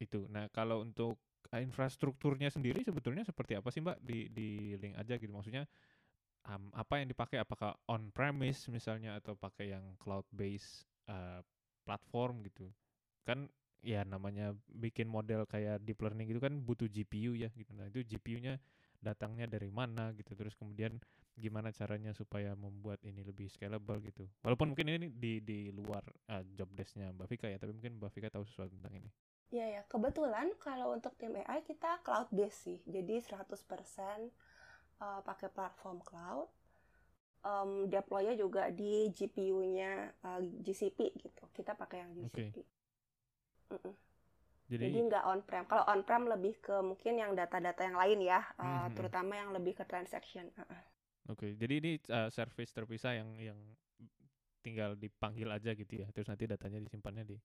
itu. 0.00 0.24
Nah 0.32 0.48
kalau 0.48 0.80
untuk 0.80 1.20
uh, 1.52 1.60
infrastrukturnya 1.60 2.48
sendiri 2.48 2.80
sebetulnya 2.80 3.22
seperti 3.26 3.60
apa 3.60 3.68
sih 3.68 3.84
Mbak? 3.84 3.98
Di 4.00 4.32
di 4.32 4.48
link 4.80 4.96
aja 4.96 5.20
gitu. 5.20 5.30
Maksudnya 5.30 5.68
um, 6.48 6.72
apa 6.72 7.04
yang 7.04 7.12
dipakai? 7.12 7.36
Apakah 7.42 7.76
on 7.92 8.08
premise 8.14 8.66
misalnya 8.72 9.20
atau 9.20 9.36
pakai 9.36 9.76
yang 9.76 9.84
cloud 10.00 10.24
based 10.32 10.88
uh, 11.10 11.44
platform 11.84 12.40
gitu? 12.48 12.72
Kan 13.28 13.52
ya 13.78 14.02
namanya 14.02 14.58
bikin 14.66 15.06
model 15.06 15.46
kayak 15.46 15.78
deep 15.86 16.02
learning 16.02 16.34
itu 16.34 16.40
kan 16.42 16.56
butuh 16.64 16.88
GPU 16.90 17.36
ya 17.36 17.52
gitu. 17.54 17.70
Nah 17.76 17.86
itu 17.86 18.02
GPU-nya 18.02 18.58
datangnya 18.98 19.46
dari 19.46 19.70
mana 19.70 20.10
gitu. 20.14 20.34
Terus 20.34 20.54
kemudian 20.58 20.98
gimana 21.38 21.70
caranya 21.70 22.10
supaya 22.10 22.52
membuat 22.58 22.98
ini 23.06 23.22
lebih 23.22 23.46
scalable 23.46 24.02
gitu. 24.02 24.26
Walaupun 24.42 24.74
mungkin 24.74 24.90
ini 24.90 25.06
di 25.08 25.38
di 25.40 25.70
luar 25.70 26.02
uh, 26.34 26.42
job 26.58 26.68
desk-nya 26.74 27.14
Mbak 27.14 27.28
Vika 27.30 27.46
ya 27.46 27.58
tapi 27.62 27.72
mungkin 27.72 28.02
Mbak 28.02 28.10
Vika 28.10 28.28
tahu 28.34 28.44
sesuatu 28.44 28.74
tentang 28.74 28.98
ini. 28.98 29.10
Iya 29.48 29.80
ya, 29.80 29.82
kebetulan 29.88 30.52
kalau 30.60 30.92
untuk 30.92 31.16
tim 31.16 31.32
AI 31.32 31.64
kita 31.64 32.04
cloud 32.04 32.28
based 32.28 32.68
sih. 32.68 32.78
Jadi 32.84 33.16
100% 33.24 33.40
uh, 35.00 35.20
pakai 35.24 35.48
platform 35.48 36.04
cloud. 36.04 36.52
Um, 37.38 37.86
deploynya 37.86 38.34
juga 38.34 38.66
di 38.74 39.08
GPU-nya 39.14 40.10
uh, 40.26 40.42
GCP 40.42 41.16
gitu. 41.16 41.44
Kita 41.54 41.78
pakai 41.78 42.02
yang 42.02 42.12
GCP 42.18 42.34
okay. 42.34 42.50
Mm 43.72 43.78
-mm. 43.78 43.94
Jadi, 44.68 45.00
nggak 45.08 45.24
on 45.24 45.40
prem 45.48 45.64
kalau 45.64 45.84
on 45.88 46.04
prem 46.04 46.28
lebih 46.28 46.60
ke 46.60 46.76
mungkin 46.84 47.16
yang 47.16 47.32
data-data 47.32 47.80
yang 47.88 47.96
lain 47.96 48.18
ya 48.20 48.44
uh, 48.60 48.62
mm 48.62 48.68
-hmm. 48.68 48.94
terutama 48.94 49.32
yang 49.34 49.50
lebih 49.56 49.72
ke 49.80 49.84
transaction 49.88 50.52
uh 50.54 50.60
-uh. 50.60 50.82
oke 51.32 51.40
okay. 51.40 51.50
jadi 51.56 51.74
ini 51.80 51.92
uh, 52.12 52.28
service 52.28 52.70
terpisah 52.76 53.16
yang 53.16 53.32
yang 53.40 53.58
tinggal 54.60 54.92
dipanggil 54.98 55.48
aja 55.48 55.72
gitu 55.72 56.04
ya 56.04 56.06
terus 56.12 56.28
nanti 56.28 56.44
datanya 56.44 56.84
disimpannya 56.84 57.24
di 57.24 57.36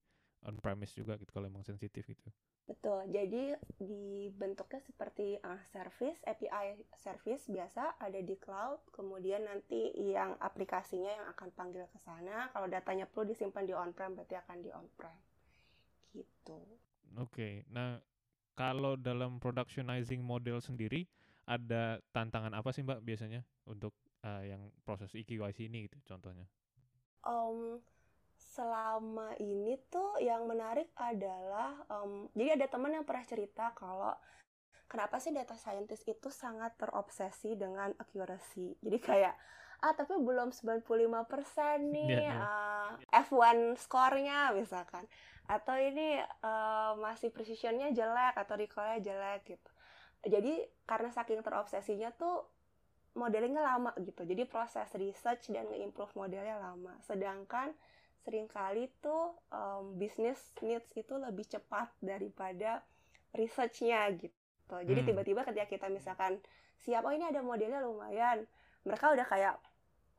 on 0.43 0.59
premise 0.59 0.91
juga 0.91 1.15
gitu 1.15 1.31
kalau 1.31 1.47
emang 1.47 1.63
sensitif 1.63 2.03
gitu 2.03 2.27
betul 2.63 3.03
jadi 3.11 3.59
dibentuknya 3.75 4.79
seperti 4.83 5.35
uh, 5.43 5.59
service 5.71 6.19
API 6.23 6.79
service 6.95 7.47
biasa 7.51 7.99
ada 7.99 8.19
di 8.23 8.35
cloud 8.39 8.79
kemudian 8.95 9.43
nanti 9.43 9.91
yang 9.99 10.35
aplikasinya 10.39 11.11
yang 11.11 11.27
akan 11.35 11.51
panggil 11.55 11.83
ke 11.91 11.99
sana 12.03 12.51
kalau 12.55 12.67
datanya 12.71 13.07
perlu 13.07 13.31
disimpan 13.31 13.67
di 13.67 13.75
on 13.75 13.91
prem 13.91 14.15
berarti 14.15 14.35
akan 14.39 14.57
di 14.63 14.71
on 14.71 14.87
prem 14.95 15.15
gitu 16.15 16.59
oke 17.17 17.67
nah 17.69 17.99
kalau 18.53 18.93
dalam 18.93 19.41
productionizing 19.41 20.21
model 20.21 20.61
sendiri 20.61 21.09
ada 21.43 21.99
tantangan 22.15 22.55
apa 22.55 22.69
sih 22.71 22.85
mbak 22.85 23.03
biasanya 23.03 23.43
untuk 23.67 23.91
uh, 24.23 24.43
yang 24.43 24.71
proses 24.87 25.11
EQYC 25.11 25.67
ini 25.67 25.87
gitu 25.87 25.99
contohnya? 26.07 26.47
Um, 27.23 27.79
selama 28.35 29.35
ini 29.39 29.79
tuh 29.87 30.19
yang 30.19 30.47
menarik 30.47 30.91
adalah 30.95 31.83
um, 31.87 32.27
jadi 32.35 32.59
ada 32.59 32.67
teman 32.71 32.95
yang 32.95 33.05
pernah 33.07 33.23
cerita 33.27 33.71
kalau 33.75 34.15
kenapa 34.87 35.19
sih 35.19 35.31
data 35.31 35.55
scientist 35.55 36.07
itu 36.07 36.29
sangat 36.31 36.75
terobsesi 36.79 37.55
dengan 37.55 37.91
accuracy. 37.99 38.75
Jadi 38.79 38.97
kayak 38.99 39.35
ah 39.83 39.91
tapi 39.91 40.15
belum 40.15 40.55
95% 40.55 40.87
nih 41.93 42.31
yeah. 42.31 42.39
Uh, 42.39 42.91
F1 43.11 43.75
skornya 43.75 44.55
misalkan. 44.55 45.03
Atau 45.43 45.75
ini 45.75 46.23
uh, 46.39 46.95
masih 47.03 47.27
precisionnya 47.35 47.91
jelek 47.91 48.39
atau 48.39 48.55
recallnya 48.55 49.03
jelek 49.03 49.59
gitu. 49.59 49.71
Jadi 50.23 50.63
karena 50.87 51.11
saking 51.11 51.43
terobsesinya 51.43 52.15
tuh 52.15 52.47
modelingnya 53.19 53.59
lama 53.59 53.91
gitu. 53.99 54.23
Jadi 54.23 54.47
proses 54.47 54.87
research 54.95 55.51
dan 55.51 55.67
nge-improve 55.67 56.15
modelnya 56.15 56.55
lama. 56.63 56.95
Sedangkan 57.03 57.75
sering 58.23 58.47
kali 58.47 58.87
tuh 59.03 59.35
um, 59.51 59.99
business 59.99 60.39
needs 60.63 60.87
itu 60.95 61.11
lebih 61.19 61.43
cepat 61.43 61.91
daripada 61.99 62.79
researchnya 63.35 64.07
gitu. 64.15 64.31
Jadi 64.71 65.03
hmm. 65.03 65.09
tiba-tiba 65.11 65.43
ketika 65.43 65.67
kita 65.67 65.87
misalkan 65.91 66.39
siap 66.79 67.03
oh 67.03 67.11
ini 67.11 67.27
ada 67.27 67.43
modelnya 67.43 67.83
lumayan 67.83 68.47
mereka 68.83 69.15
udah 69.15 69.27
kayak 69.27 69.55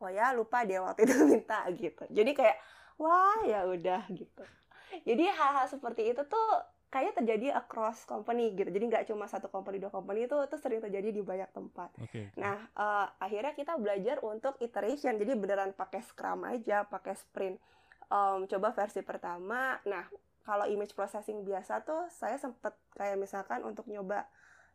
oh 0.04 0.12
ya 0.12 0.36
lupa 0.36 0.62
dia 0.68 0.84
waktu 0.84 1.08
itu 1.08 1.14
minta 1.32 1.64
gitu. 1.72 2.04
Jadi 2.12 2.30
kayak 2.36 2.56
wah 3.00 3.40
ya 3.48 3.64
udah 3.64 4.04
gitu. 4.12 4.44
Jadi 5.02 5.24
hal-hal 5.26 5.66
seperti 5.66 6.12
itu 6.14 6.22
tuh 6.28 6.48
kayaknya 6.92 7.14
terjadi 7.18 7.46
across 7.58 8.06
company 8.06 8.54
gitu. 8.54 8.70
Jadi 8.70 8.84
nggak 8.86 9.04
cuma 9.10 9.26
satu 9.26 9.50
company 9.50 9.82
dua 9.82 9.90
company 9.90 10.30
itu 10.30 10.36
itu 10.38 10.56
sering 10.60 10.78
terjadi 10.78 11.10
di 11.10 11.22
banyak 11.24 11.50
tempat. 11.50 11.90
Okay. 11.98 12.30
nah 12.38 12.54
uh, 12.78 13.10
akhirnya 13.18 13.56
kita 13.56 13.74
belajar 13.80 14.22
untuk 14.22 14.54
iteration. 14.62 15.18
Jadi 15.18 15.32
beneran 15.34 15.74
pakai 15.74 16.04
scrum 16.04 16.46
aja 16.46 16.86
pakai 16.86 17.18
sprint. 17.18 17.58
Um, 18.12 18.46
coba 18.46 18.70
versi 18.70 19.02
pertama. 19.02 19.82
Nah 19.88 20.06
kalau 20.44 20.68
image 20.68 20.92
processing 20.92 21.42
biasa 21.42 21.82
tuh 21.82 22.06
saya 22.12 22.36
sempet 22.36 22.76
kayak 22.94 23.16
misalkan 23.16 23.64
untuk 23.64 23.88
nyoba 23.88 24.28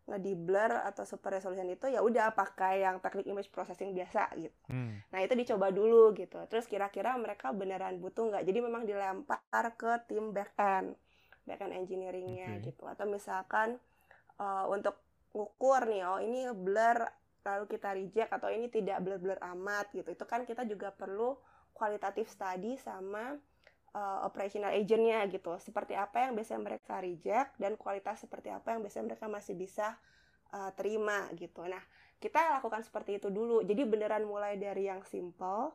nge 0.10 0.34
blur 0.36 0.74
atau 0.90 1.06
super 1.06 1.30
resolution 1.38 1.70
itu 1.70 1.86
ya 1.86 2.02
udah 2.02 2.34
pakai 2.34 2.82
yang 2.82 2.98
teknik 2.98 3.30
image 3.30 3.54
processing 3.54 3.94
biasa 3.94 4.34
gitu. 4.36 4.58
Hmm. 4.68 5.00
Nah 5.14 5.20
itu 5.22 5.38
dicoba 5.38 5.70
dulu 5.70 6.18
gitu. 6.18 6.42
Terus 6.50 6.66
kira-kira 6.66 7.14
mereka 7.22 7.54
beneran 7.54 8.02
butuh 8.02 8.34
nggak? 8.34 8.44
Jadi 8.44 8.60
memang 8.60 8.84
dilempar 8.90 9.66
ke 9.78 9.92
tim 10.10 10.34
back 10.34 10.58
end 10.58 10.98
backend 11.50 11.74
engineeringnya 11.74 12.62
okay. 12.62 12.70
gitu 12.70 12.86
atau 12.86 13.10
misalkan 13.10 13.82
uh, 14.38 14.70
untuk 14.70 15.02
ngukur 15.34 15.90
nih 15.90 16.06
oh 16.06 16.22
ini 16.22 16.46
blur 16.54 17.10
lalu 17.42 17.66
kita 17.66 17.98
reject 17.98 18.30
atau 18.30 18.54
ini 18.54 18.70
tidak 18.70 19.02
blur-blur 19.02 19.42
amat 19.58 19.90
gitu 19.98 20.14
itu 20.14 20.26
kan 20.30 20.46
kita 20.46 20.70
juga 20.70 20.94
perlu 20.94 21.34
kualitatif 21.74 22.30
study 22.30 22.78
sama 22.78 23.34
uh, 23.94 24.26
operational 24.26 24.74
agentnya 24.74 25.26
gitu. 25.30 25.56
Seperti 25.62 25.98
apa 25.98 26.28
yang 26.28 26.38
biasanya 26.38 26.62
mereka 26.62 27.02
reject 27.02 27.58
dan 27.58 27.76
kualitas 27.76 28.22
seperti 28.22 28.54
apa 28.54 28.76
yang 28.76 28.82
biasanya 28.86 29.16
mereka 29.16 29.26
masih 29.26 29.56
bisa 29.58 29.98
uh, 30.54 30.72
terima 30.76 31.30
gitu. 31.38 31.66
Nah 31.66 31.82
kita 32.20 32.60
lakukan 32.60 32.84
seperti 32.86 33.18
itu 33.18 33.32
dulu. 33.32 33.64
Jadi 33.66 33.82
beneran 33.88 34.26
mulai 34.28 34.60
dari 34.60 34.90
yang 34.90 35.02
simple 35.08 35.74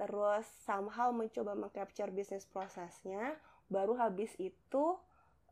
terus 0.00 0.48
somehow 0.64 1.12
mencoba 1.12 1.52
mengcapture 1.52 2.08
bisnis 2.08 2.48
prosesnya 2.48 3.36
baru 3.68 4.00
habis 4.00 4.32
itu 4.40 4.96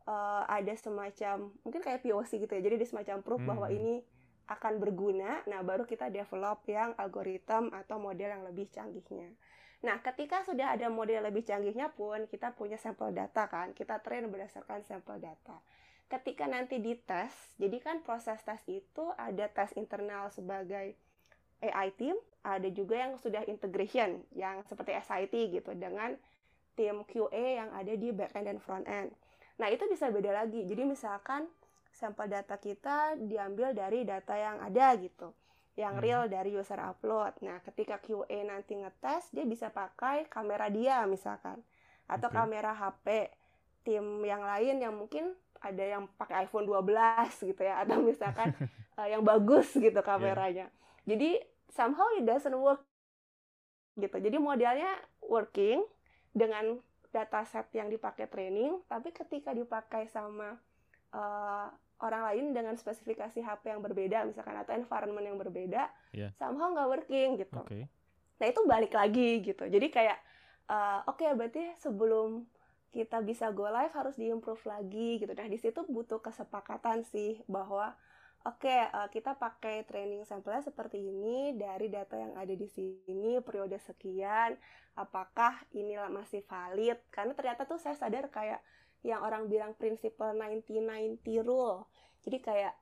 uh, 0.09 0.43
ada 0.49 0.73
semacam 0.73 1.53
mungkin 1.61 1.81
kayak 1.85 2.01
POC 2.01 2.49
gitu 2.49 2.51
ya. 2.57 2.61
Jadi 2.65 2.75
ada 2.81 2.87
semacam 2.87 3.17
proof 3.21 3.41
hmm. 3.45 3.49
bahwa 3.53 3.67
ini 3.69 4.01
akan 4.49 4.81
berguna. 4.81 5.45
Nah 5.45 5.61
baru 5.61 5.85
kita 5.85 6.09
develop 6.09 6.65
yang 6.65 6.97
algoritma 6.97 7.69
atau 7.85 8.01
model 8.01 8.29
yang 8.33 8.43
lebih 8.49 8.65
canggihnya 8.73 9.29
nah 9.79 9.99
ketika 10.03 10.43
sudah 10.43 10.75
ada 10.75 10.91
model 10.91 11.23
lebih 11.23 11.47
canggihnya 11.47 11.91
pun 11.95 12.27
kita 12.27 12.51
punya 12.51 12.75
sampel 12.75 13.15
data 13.15 13.47
kan 13.47 13.71
kita 13.71 14.03
train 14.03 14.27
berdasarkan 14.27 14.83
sampel 14.83 15.19
data 15.23 15.55
ketika 16.11 16.47
nanti 16.51 16.83
dites 16.83 17.31
jadi 17.55 17.77
kan 17.79 18.03
proses 18.03 18.43
tes 18.43 18.59
itu 18.67 19.05
ada 19.15 19.47
tes 19.47 19.71
internal 19.79 20.27
sebagai 20.35 20.99
AI 21.63 21.95
team 21.95 22.19
ada 22.43 22.67
juga 22.71 22.99
yang 22.99 23.15
sudah 23.19 23.43
integration 23.47 24.19
yang 24.35 24.63
seperti 24.67 24.95
SIT 24.99 25.33
gitu 25.59 25.71
dengan 25.75 26.15
tim 26.75 27.03
QA 27.07 27.63
yang 27.63 27.69
ada 27.75 27.93
di 27.95 28.11
back 28.11 28.35
end 28.35 28.47
dan 28.51 28.59
front 28.59 28.87
end 28.87 29.11
Nah, 29.59 29.67
itu 29.67 29.83
bisa 29.91 30.07
beda 30.07 30.31
lagi. 30.31 30.63
Jadi 30.63 30.87
misalkan 30.87 31.45
sampel 31.91 32.31
data 32.31 32.55
kita 32.55 33.19
diambil 33.19 33.75
dari 33.75 34.07
data 34.07 34.33
yang 34.33 34.57
ada 34.63 34.95
gitu. 34.95 35.35
Yang 35.79 35.95
hmm. 35.95 36.03
real 36.03 36.23
dari 36.27 36.51
user 36.51 36.79
upload. 36.83 37.39
Nah, 37.39 37.63
ketika 37.63 38.03
QA 38.03 38.43
nanti 38.43 38.75
ngetes, 38.75 39.31
dia 39.31 39.47
bisa 39.47 39.71
pakai 39.71 40.27
kamera 40.27 40.67
dia 40.67 41.07
misalkan. 41.07 41.63
Atau 42.11 42.27
okay. 42.27 42.37
kamera 42.43 42.75
HP 42.75 43.31
tim 43.87 44.03
yang 44.27 44.43
lain 44.43 44.75
yang 44.83 44.91
mungkin 44.91 45.31
ada 45.59 45.83
yang 45.83 46.03
pakai 46.19 46.47
iPhone 46.47 46.67
12 46.67 47.51
gitu 47.51 47.61
ya 47.63 47.83
atau 47.83 47.99
misalkan 47.99 48.55
uh, 48.95 49.07
yang 49.13 49.23
bagus 49.23 49.71
gitu 49.75 49.95
iya. 49.95 50.03
kameranya. 50.03 50.67
Yeah. 50.67 51.07
Jadi 51.15 51.29
somehow 51.71 52.07
it 52.19 52.27
doesn't 52.27 52.55
work 52.55 52.83
gitu. 53.99 54.17
Jadi 54.19 54.37
modelnya 54.39 54.91
working 55.23 55.83
dengan 56.31 56.79
dataset 57.09 57.65
yang 57.73 57.89
dipakai 57.89 58.29
training, 58.29 58.79
tapi 58.85 59.09
ketika 59.09 59.51
dipakai 59.51 60.05
sama 60.07 60.55
uh, 61.11 61.67
orang 61.99 62.21
lain 62.31 62.45
dengan 62.55 62.75
spesifikasi 62.79 63.43
HP 63.43 63.75
yang 63.75 63.83
berbeda, 63.83 64.23
misalkan 64.23 64.55
atau 64.55 64.71
environment 64.71 65.25
yang 65.25 65.37
berbeda, 65.39 65.91
yeah. 66.15 66.31
somehow 66.39 66.71
nggak 66.71 66.89
working 66.89 67.35
gitu. 67.39 67.59
Okay. 67.67 67.85
Nah 68.39 68.47
itu 68.47 68.61
balik 68.63 68.93
lagi 68.95 69.43
gitu. 69.43 69.67
Jadi 69.67 69.87
kayak 69.91 70.17
uh, 70.71 71.03
oke 71.07 71.19
okay, 71.19 71.35
berarti 71.35 71.63
sebelum 71.75 72.47
kita 72.89 73.21
bisa 73.21 73.53
go 73.53 73.69
live 73.69 73.93
harus 73.93 74.15
diimprove 74.15 74.63
lagi 74.65 75.19
gitu. 75.19 75.31
Nah 75.35 75.47
di 75.51 75.59
situ 75.59 75.83
butuh 75.85 76.23
kesepakatan 76.23 77.03
sih 77.03 77.43
bahwa 77.45 77.93
Oke, 78.47 78.71
uh, 78.71 79.11
kita 79.11 79.35
pakai 79.35 79.83
training 79.83 80.23
sampelnya 80.23 80.63
seperti 80.63 80.95
ini 80.95 81.59
dari 81.59 81.91
data 81.91 82.15
yang 82.15 82.31
ada 82.39 82.55
di 82.55 82.71
sini 82.71 83.35
periode 83.43 83.75
sekian. 83.83 84.55
Apakah 84.95 85.59
ini 85.75 85.99
masih 86.07 86.47
valid? 86.47 86.95
Karena 87.11 87.35
ternyata 87.35 87.67
tuh 87.67 87.75
saya 87.75 87.99
sadar 87.99 88.31
kayak 88.31 88.63
yang 89.03 89.23
orang 89.23 89.47
bilang 89.47 89.75
prinsipal 89.75 90.35
90-90 90.35 91.19
rule. 91.43 91.87
Jadi 92.23 92.37
kayak 92.43 92.75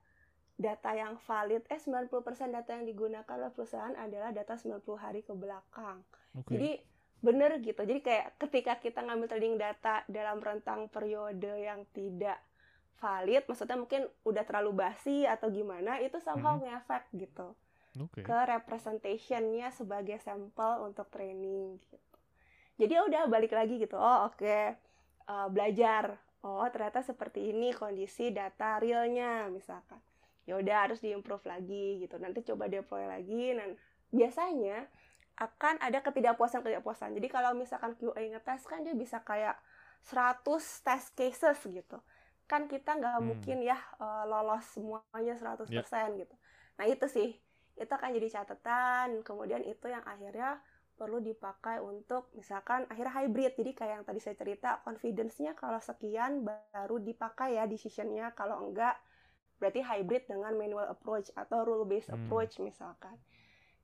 data 0.57 0.89
yang 0.97 1.21
valid, 1.21 1.61
eh 1.69 1.77
90% 1.77 2.09
data 2.49 2.73
yang 2.73 2.85
digunakan 2.89 3.33
oleh 3.37 3.53
perusahaan 3.53 3.93
adalah 3.93 4.33
data 4.33 4.57
90 4.57 4.81
hari 4.97 5.21
ke 5.21 5.33
belakang. 5.37 6.01
Okay. 6.33 6.51
Jadi 6.57 6.71
bener 7.21 7.61
gitu. 7.61 7.81
Jadi 7.85 8.01
kayak 8.01 8.27
ketika 8.41 8.73
kita 8.81 9.05
ngambil 9.05 9.29
trading 9.29 9.55
data 9.61 10.01
dalam 10.09 10.41
rentang 10.41 10.89
periode 10.89 11.53
yang 11.61 11.85
tidak 11.93 12.41
valid 12.97 13.45
maksudnya 13.45 13.77
mungkin 13.77 14.09
udah 14.25 14.43
terlalu 14.43 14.73
basi 14.73 15.23
atau 15.29 15.53
gimana 15.53 16.01
itu 16.01 16.17
somehow 16.17 16.57
hmm. 16.57 16.65
ngefek 16.65 17.03
gitu 17.13 17.53
okay. 17.93 18.25
ke 18.25 18.37
representationnya 18.57 19.69
sebagai 19.69 20.17
sampel 20.21 20.81
untuk 20.85 21.07
training 21.13 21.77
gitu 21.77 21.97
jadi 22.77 23.01
ya 23.01 23.01
udah 23.05 23.21
balik 23.29 23.53
lagi 23.53 23.77
gitu 23.77 23.97
oh 23.97 24.29
oke 24.29 24.41
okay. 24.41 24.77
Uh, 25.27 25.47
belajar 25.51 26.17
oh 26.43 26.65
ternyata 26.71 27.03
seperti 27.03 27.51
ini 27.51 27.75
kondisi 27.75 28.31
data 28.31 28.79
realnya 28.79 29.47
misalkan 29.51 29.99
ya 30.47 30.55
udah 30.55 30.87
harus 30.87 31.03
diimprove 31.03 31.43
lagi 31.47 32.01
gitu 32.01 32.15
nanti 32.17 32.41
coba 32.47 32.71
deploy 32.71 33.03
lagi 33.03 33.55
dan 33.55 33.75
biasanya 34.09 34.87
akan 35.37 35.77
ada 35.83 36.01
ketidakpuasan 36.01 36.63
ketidakpuasan 36.63 37.13
jadi 37.13 37.27
kalau 37.29 37.51
misalkan 37.53 37.93
QA 37.99 38.31
ngetes 38.31 38.63
kan 38.65 38.81
dia 38.81 38.95
bisa 38.95 39.21
kayak 39.21 39.59
100 40.07 40.41
test 40.87 41.13
cases 41.13 41.59
gitu 41.67 41.99
kan 42.47 42.65
kita 42.71 42.95
nggak 42.95 43.19
hmm. 43.19 43.27
mungkin 43.27 43.57
ya 43.59 43.75
uh, 43.99 44.23
lolos 44.23 44.63
semuanya 44.71 45.35
100% 45.35 45.67
yep. 45.67 45.83
gitu. 46.15 46.35
Nah, 46.79 46.85
itu 46.87 47.05
sih. 47.11 47.29
Itu 47.77 47.91
akan 47.93 48.15
jadi 48.17 48.41
catatan, 48.41 49.21
kemudian 49.21 49.61
itu 49.61 49.85
yang 49.85 50.01
akhirnya 50.01 50.57
perlu 50.97 51.21
dipakai 51.21 51.77
untuk 51.77 52.33
misalkan 52.33 52.89
akhirnya 52.89 53.13
hybrid. 53.23 53.53
Jadi 53.53 53.71
kayak 53.77 53.93
yang 54.01 54.05
tadi 54.05 54.19
saya 54.19 54.33
cerita, 54.33 54.81
confidence-nya 54.81 55.53
kalau 55.53 55.77
sekian 55.77 56.41
baru 56.41 56.97
dipakai 56.97 57.55
ya 57.61 57.69
decision-nya, 57.69 58.33
kalau 58.33 58.65
enggak 58.65 58.97
berarti 59.61 59.85
hybrid 59.85 60.25
dengan 60.25 60.57
manual 60.57 60.89
approach 60.89 61.29
atau 61.37 61.61
rule 61.61 61.85
based 61.85 62.09
hmm. 62.09 62.17
approach 62.17 62.57
misalkan. 62.57 63.13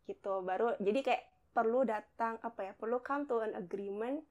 Gitu. 0.09 0.33
Baru 0.41 0.73
jadi 0.81 0.99
kayak 1.05 1.23
perlu 1.53 1.85
datang 1.85 2.41
apa 2.41 2.65
ya 2.65 2.73
perlu 2.73 2.99
come 3.05 3.29
to 3.29 3.39
an 3.45 3.53
agreement 3.53 4.25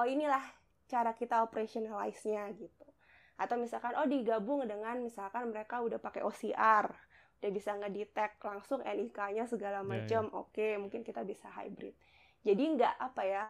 oh 0.00 0.08
inilah 0.08 0.40
cara 0.88 1.12
kita 1.12 1.44
operationalize-nya 1.44 2.48
gitu 2.56 2.88
atau 3.36 3.56
misalkan 3.60 3.92
oh 4.00 4.08
digabung 4.08 4.64
dengan 4.64 5.04
misalkan 5.04 5.52
mereka 5.52 5.84
udah 5.84 6.00
pakai 6.00 6.24
OCR 6.24 6.88
udah 7.42 7.50
bisa 7.52 7.76
ngedetect 7.76 8.40
langsung 8.40 8.80
NIK-nya 8.80 9.44
segala 9.44 9.84
macam 9.84 10.24
yeah, 10.24 10.32
yeah. 10.32 10.40
oke 10.40 10.52
okay, 10.52 10.72
mungkin 10.80 11.04
kita 11.04 11.20
bisa 11.28 11.52
hybrid 11.52 11.92
jadi 12.42 12.62
nggak 12.78 12.94
apa 12.98 13.22
ya 13.26 13.46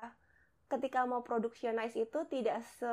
ketika 0.72 1.04
mau 1.04 1.20
productionize 1.20 1.96
itu 2.00 2.18
tidak 2.32 2.64
se 2.80 2.88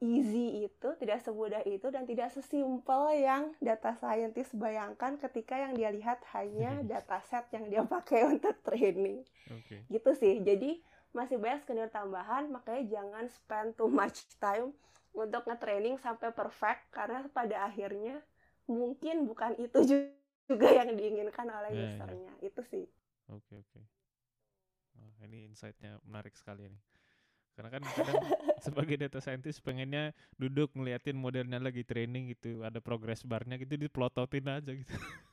easy 0.00 0.64
itu, 0.64 0.88
tidak 0.96 1.20
semudah 1.20 1.60
itu, 1.68 1.92
dan 1.92 2.08
tidak 2.08 2.32
sesimpel 2.32 3.12
yang 3.20 3.52
data 3.60 3.92
scientist 4.00 4.56
bayangkan 4.56 5.20
ketika 5.20 5.60
yang 5.60 5.76
dia 5.76 5.92
lihat 5.92 6.24
hanya 6.32 6.80
dataset 6.90 7.44
yang 7.52 7.68
dia 7.68 7.84
pakai 7.84 8.24
untuk 8.32 8.56
training. 8.64 9.22
Okay. 9.44 9.84
Gitu 9.92 10.10
sih. 10.16 10.34
Jadi 10.40 10.80
masih 11.12 11.36
banyak 11.36 11.68
skenario 11.68 11.92
tambahan, 11.92 12.48
makanya 12.48 12.82
jangan 12.88 13.24
spend 13.28 13.76
too 13.76 13.92
much 13.92 14.24
time 14.40 14.72
untuk 15.12 15.44
nge-training 15.44 16.00
sampai 16.00 16.32
perfect, 16.32 16.88
karena 16.96 17.20
pada 17.28 17.68
akhirnya 17.68 18.24
mungkin 18.64 19.28
bukan 19.28 19.52
itu 19.60 19.84
juga 20.48 20.68
yang 20.80 20.96
diinginkan 20.96 21.44
oleh 21.44 21.76
yeah, 21.76 21.84
ya. 21.84 21.88
usernya. 21.92 22.32
Yeah. 22.40 22.48
Itu 22.48 22.62
sih. 22.72 22.84
Oke, 23.28 23.52
okay, 23.52 23.56
oke. 23.60 23.68
Okay. 23.68 23.99
Ini 25.20 25.52
insight-nya 25.52 26.00
menarik 26.08 26.32
sekali 26.36 26.68
nih. 26.68 26.82
Karena 27.60 27.76
kan 27.76 27.82
kadang 27.84 28.16
sebagai 28.64 28.96
data 28.96 29.20
scientist 29.20 29.60
pengennya 29.60 30.16
duduk 30.40 30.72
ngeliatin 30.72 31.18
modelnya 31.18 31.60
lagi 31.60 31.84
training 31.84 32.32
gitu, 32.32 32.64
ada 32.64 32.80
progress 32.80 33.20
barnya 33.20 33.60
gitu 33.60 33.76
diplototin 33.76 34.48
aja 34.48 34.72
gitu. 34.72 34.94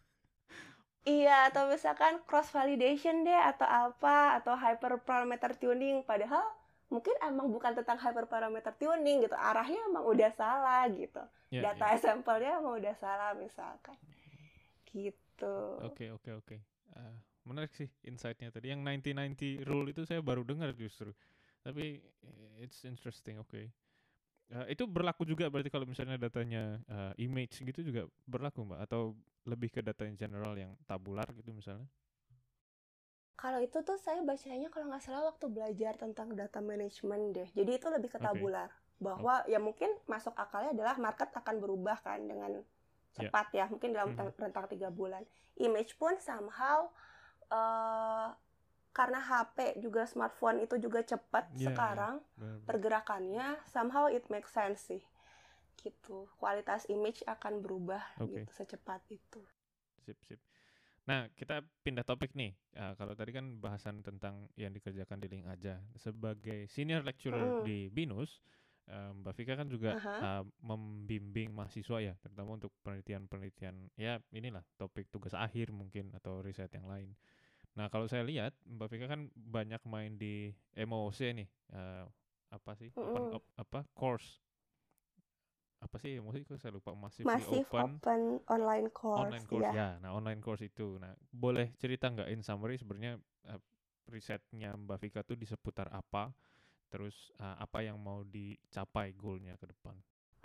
Iya, 1.08 1.47
atau 1.47 1.71
misalkan 1.71 2.19
cross 2.28 2.52
validation 2.52 3.23
deh 3.23 3.32
atau 3.32 3.63
apa 3.63 4.43
atau 4.43 4.60
hyperparameter 4.60 5.56
tuning 5.56 6.04
padahal 6.04 6.43
mungkin 6.91 7.15
emang 7.23 7.47
bukan 7.47 7.80
tentang 7.80 7.95
hyperparameter 7.95 8.76
tuning 8.76 9.23
gitu. 9.23 9.32
Arahnya 9.32 9.80
emang 9.88 10.04
udah 10.04 10.28
salah 10.36 10.84
gitu. 10.91 11.23
Yeah, 11.47 11.71
Data 11.71 11.95
yeah. 11.95 12.04
sampelnya 12.04 12.60
emang 12.60 12.84
udah 12.84 12.95
salah 13.00 13.32
misalkan. 13.39 13.95
Gitu. 14.91 15.56
Oke, 15.80 15.95
okay, 15.95 16.08
oke, 16.12 16.28
okay, 16.28 16.34
oke. 16.36 16.43
Okay. 16.43 16.60
Uh, 16.91 17.15
menarik 17.48 17.72
sih 17.72 17.88
insight-nya 18.04 18.52
tadi. 18.52 18.76
Yang 18.76 18.84
90-90 19.64 19.64
rule 19.64 19.88
itu 19.96 20.04
saya 20.04 20.20
baru 20.20 20.44
dengar 20.44 20.76
justru. 20.76 21.16
Tapi 21.64 22.04
eh, 22.04 22.64
it's 22.64 22.84
interesting, 22.84 23.40
oke. 23.40 23.50
Okay. 23.50 23.72
Uh, 24.48 24.64
itu 24.72 24.88
berlaku 24.88 25.28
juga 25.28 25.52
berarti 25.52 25.68
kalau 25.68 25.84
misalnya 25.84 26.16
datanya 26.16 26.80
uh, 26.88 27.12
image 27.20 27.60
gitu 27.60 27.84
juga 27.84 28.08
berlaku 28.24 28.64
mbak 28.64 28.80
atau 28.88 29.12
lebih 29.44 29.68
ke 29.68 29.84
data 29.84 30.08
yang 30.08 30.16
general 30.16 30.56
yang 30.56 30.72
tabular 30.88 31.28
gitu 31.36 31.52
misalnya? 31.52 31.84
Kalau 33.36 33.60
itu 33.60 33.76
tuh 33.84 34.00
saya 34.00 34.24
bacanya 34.24 34.72
kalau 34.72 34.88
nggak 34.88 35.04
salah 35.04 35.28
waktu 35.28 35.46
belajar 35.52 36.00
tentang 36.00 36.32
data 36.32 36.64
management 36.64 37.24
deh. 37.36 37.50
Jadi 37.54 37.72
itu 37.76 37.88
lebih 37.92 38.10
ke 38.10 38.24
tabular 38.24 38.72
okay. 38.72 39.04
bahwa 39.04 39.44
okay. 39.44 39.52
ya 39.52 39.60
mungkin 39.60 39.92
masuk 40.08 40.32
akalnya 40.34 40.72
adalah 40.74 40.96
market 40.96 41.30
akan 41.36 41.56
berubah 41.60 42.00
kan 42.00 42.24
dengan 42.24 42.64
ya. 42.64 42.64
cepat 43.20 43.48
yeah. 43.52 43.68
ya 43.68 43.72
mungkin 43.72 43.90
dalam 43.92 44.16
hmm. 44.16 44.42
rentang 44.42 44.66
tiga 44.72 44.88
bulan. 44.88 45.28
Image 45.60 46.00
pun 46.00 46.16
somehow 46.24 46.88
uh, 47.52 48.30
karena 48.98 49.22
HP 49.22 49.78
juga 49.78 50.10
smartphone 50.10 50.66
itu 50.66 50.82
juga 50.82 51.06
cepat 51.06 51.54
yeah, 51.54 51.70
sekarang 51.70 52.18
yeah. 52.42 52.58
pergerakannya 52.66 53.48
somehow 53.70 54.10
it 54.10 54.26
makes 54.34 54.50
sense 54.50 54.90
sih 54.90 55.04
gitu 55.78 56.26
kualitas 56.42 56.90
image 56.90 57.22
akan 57.30 57.62
berubah 57.62 58.02
okay. 58.18 58.42
gitu 58.42 58.52
secepat 58.58 59.02
itu 59.14 59.42
sip 60.02 60.18
sip 60.26 60.42
nah 61.06 61.30
kita 61.38 61.64
pindah 61.86 62.04
topik 62.04 62.34
nih 62.34 62.58
uh, 62.76 62.98
kalau 62.98 63.14
tadi 63.14 63.32
kan 63.32 63.62
bahasan 63.62 64.02
tentang 64.02 64.50
yang 64.58 64.74
dikerjakan 64.74 65.22
di 65.22 65.30
link 65.30 65.46
aja 65.46 65.80
sebagai 65.96 66.66
senior 66.68 67.06
lecturer 67.06 67.62
mm. 67.62 67.64
di 67.64 67.88
binus 67.94 68.42
uh, 68.92 69.14
Mbak 69.14 69.34
Vika 69.38 69.54
kan 69.56 69.70
juga 69.72 69.96
uh 69.96 70.04
-huh. 70.04 70.20
uh, 70.20 70.44
membimbing 70.66 71.54
mahasiswa 71.54 72.02
ya 72.02 72.14
terutama 72.20 72.60
untuk 72.60 72.74
penelitian-penelitian 72.84 73.94
ya 73.96 74.20
inilah 74.36 74.66
topik 74.76 75.08
tugas 75.14 75.32
akhir 75.38 75.72
mungkin 75.72 76.12
atau 76.18 76.44
riset 76.44 76.74
yang 76.76 76.90
lain 76.90 77.16
Nah 77.78 77.94
kalau 77.94 78.10
saya 78.10 78.26
lihat 78.26 78.58
Mbak 78.66 78.88
Vika 78.90 79.06
kan 79.06 79.30
banyak 79.38 79.80
main 79.86 80.18
di 80.18 80.50
MOC 80.74 81.20
nih, 81.38 81.48
uh, 81.78 82.10
apa 82.50 82.74
sih? 82.74 82.90
Mm 82.98 82.98
-hmm. 82.98 83.13
Open, 83.13 83.24
op, 83.38 83.44
apa 83.54 83.80
course? 83.94 84.42
Apa 85.78 86.02
sih 86.02 86.18
MOC? 86.18 86.42
Kok 86.50 86.58
saya 86.58 86.74
lupa 86.74 86.98
masih 86.98 87.22
open, 87.30 88.02
open 88.02 88.22
online 88.50 88.90
course. 88.90 89.30
Online 89.30 89.46
course 89.46 89.70
ya. 89.70 89.72
ya. 89.78 89.90
Nah 90.02 90.10
online 90.18 90.42
course 90.42 90.66
itu, 90.66 90.98
nah 90.98 91.13
boleh 91.30 91.78
cerita 91.78 92.10
nggak 92.10 92.34
in 92.34 92.42
summary 92.42 92.82
sebenarnya 92.82 93.22
uh, 93.46 93.62
risetnya 94.10 94.74
Mbak 94.74 94.98
Vika 94.98 95.22
tuh 95.22 95.38
di 95.38 95.46
seputar 95.46 95.94
apa? 95.94 96.34
Terus 96.90 97.30
uh, 97.38 97.62
apa 97.62 97.86
yang 97.86 98.02
mau 98.02 98.26
dicapai 98.26 99.13
goalnya 99.13 99.54
ke 99.62 99.70
depan? 99.70 99.94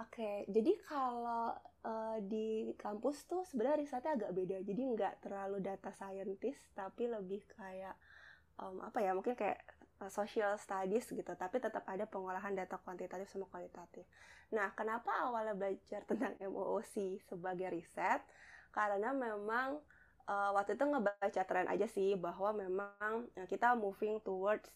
Oke, 0.00 0.48
jadi 0.48 0.72
kalau 0.88 1.52
uh, 1.84 2.18
di 2.24 2.72
kampus 2.80 3.28
tuh 3.28 3.44
sebenarnya 3.44 3.84
risetnya 3.84 4.12
agak 4.16 4.32
beda. 4.32 4.56
Jadi 4.64 4.82
nggak 4.96 5.14
terlalu 5.20 5.60
data 5.60 5.92
scientist, 5.92 6.72
tapi 6.72 7.10
lebih 7.10 7.44
kayak 7.52 7.96
um, 8.56 8.80
apa 8.80 9.04
ya? 9.04 9.12
Mungkin 9.12 9.36
kayak 9.36 9.60
uh, 10.00 10.08
social 10.08 10.56
studies 10.56 11.04
gitu. 11.12 11.32
Tapi 11.36 11.60
tetap 11.60 11.84
ada 11.84 12.08
pengolahan 12.08 12.56
data 12.56 12.80
kuantitatif 12.80 13.28
sama 13.28 13.44
kualitatif. 13.52 14.08
Nah, 14.52 14.72
kenapa 14.72 15.28
awalnya 15.28 15.56
belajar 15.56 16.04
tentang 16.08 16.36
MOOC 16.40 17.20
sebagai 17.28 17.72
riset? 17.72 18.20
Karena 18.72 19.12
memang 19.12 19.80
uh, 20.28 20.50
waktu 20.56 20.76
itu 20.76 20.84
ngebaca 20.88 21.42
tren 21.44 21.68
aja 21.68 21.84
sih 21.88 22.16
bahwa 22.16 22.56
memang 22.56 23.28
kita 23.48 23.76
moving 23.76 24.20
towards 24.24 24.68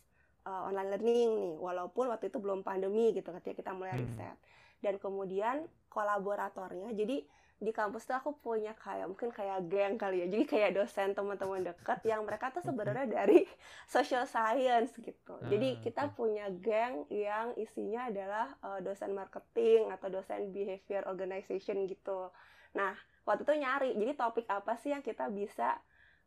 uh, 0.45 0.69
online 0.69 0.97
learning 0.97 1.29
nih. 1.35 1.55
Walaupun 1.57 2.09
waktu 2.09 2.29
itu 2.29 2.39
belum 2.41 2.61
pandemi 2.65 3.13
gitu 3.17 3.33
ketika 3.41 3.65
kita 3.65 3.73
mulai 3.73 3.97
hmm. 3.97 4.37
Dan 4.85 5.01
kemudian 5.01 5.65
kolaboratornya 5.89 6.93
jadi 6.93 7.25
di 7.57 7.73
kampus 7.73 8.05
tuh 8.05 8.21
aku 8.21 8.37
punya 8.37 8.77
kayak 8.77 9.09
mungkin 9.09 9.33
kayak 9.33 9.65
geng 9.73 9.97
kali 9.97 10.21
ya. 10.21 10.27
Jadi 10.29 10.45
kayak 10.45 10.77
dosen 10.77 11.17
teman-teman 11.17 11.65
dekat 11.65 12.05
yang 12.05 12.21
mereka 12.29 12.53
tuh 12.53 12.61
sebenarnya 12.61 13.09
dari 13.09 13.49
social 13.95 14.29
science 14.29 14.93
gitu. 15.01 15.41
Ah, 15.41 15.49
jadi 15.49 15.81
kita 15.81 16.13
punya 16.13 16.53
geng 16.53 17.09
yang 17.09 17.57
isinya 17.57 18.13
adalah 18.13 18.53
uh, 18.61 18.81
dosen 18.85 19.17
marketing 19.17 19.89
atau 19.89 20.13
dosen 20.13 20.53
behavior 20.53 21.09
organization 21.09 21.89
gitu. 21.89 22.29
Nah 22.77 22.93
waktu 23.25 23.49
itu 23.49 23.55
nyari. 23.57 23.91
Jadi 23.97 24.13
topik 24.13 24.47
apa 24.53 24.77
sih 24.77 24.93
yang 24.93 25.01
kita 25.01 25.33
bisa 25.33 25.81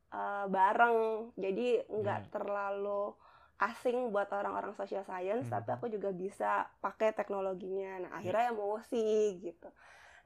uh, 0.10 0.50
bareng? 0.50 1.30
Jadi 1.38 1.78
nggak 1.94 2.22
yeah. 2.26 2.32
terlalu 2.34 3.14
asing 3.60 4.16
buat 4.16 4.32
orang-orang 4.32 4.72
social 4.80 5.04
science, 5.04 5.52
hmm. 5.52 5.54
tapi 5.60 5.70
aku 5.76 5.86
juga 5.92 6.16
bisa 6.16 6.72
pakai 6.80 7.12
teknologinya. 7.12 8.08
Nah, 8.08 8.12
akhirnya 8.16 8.56
emosi 8.56 9.36
gitu. 9.44 9.70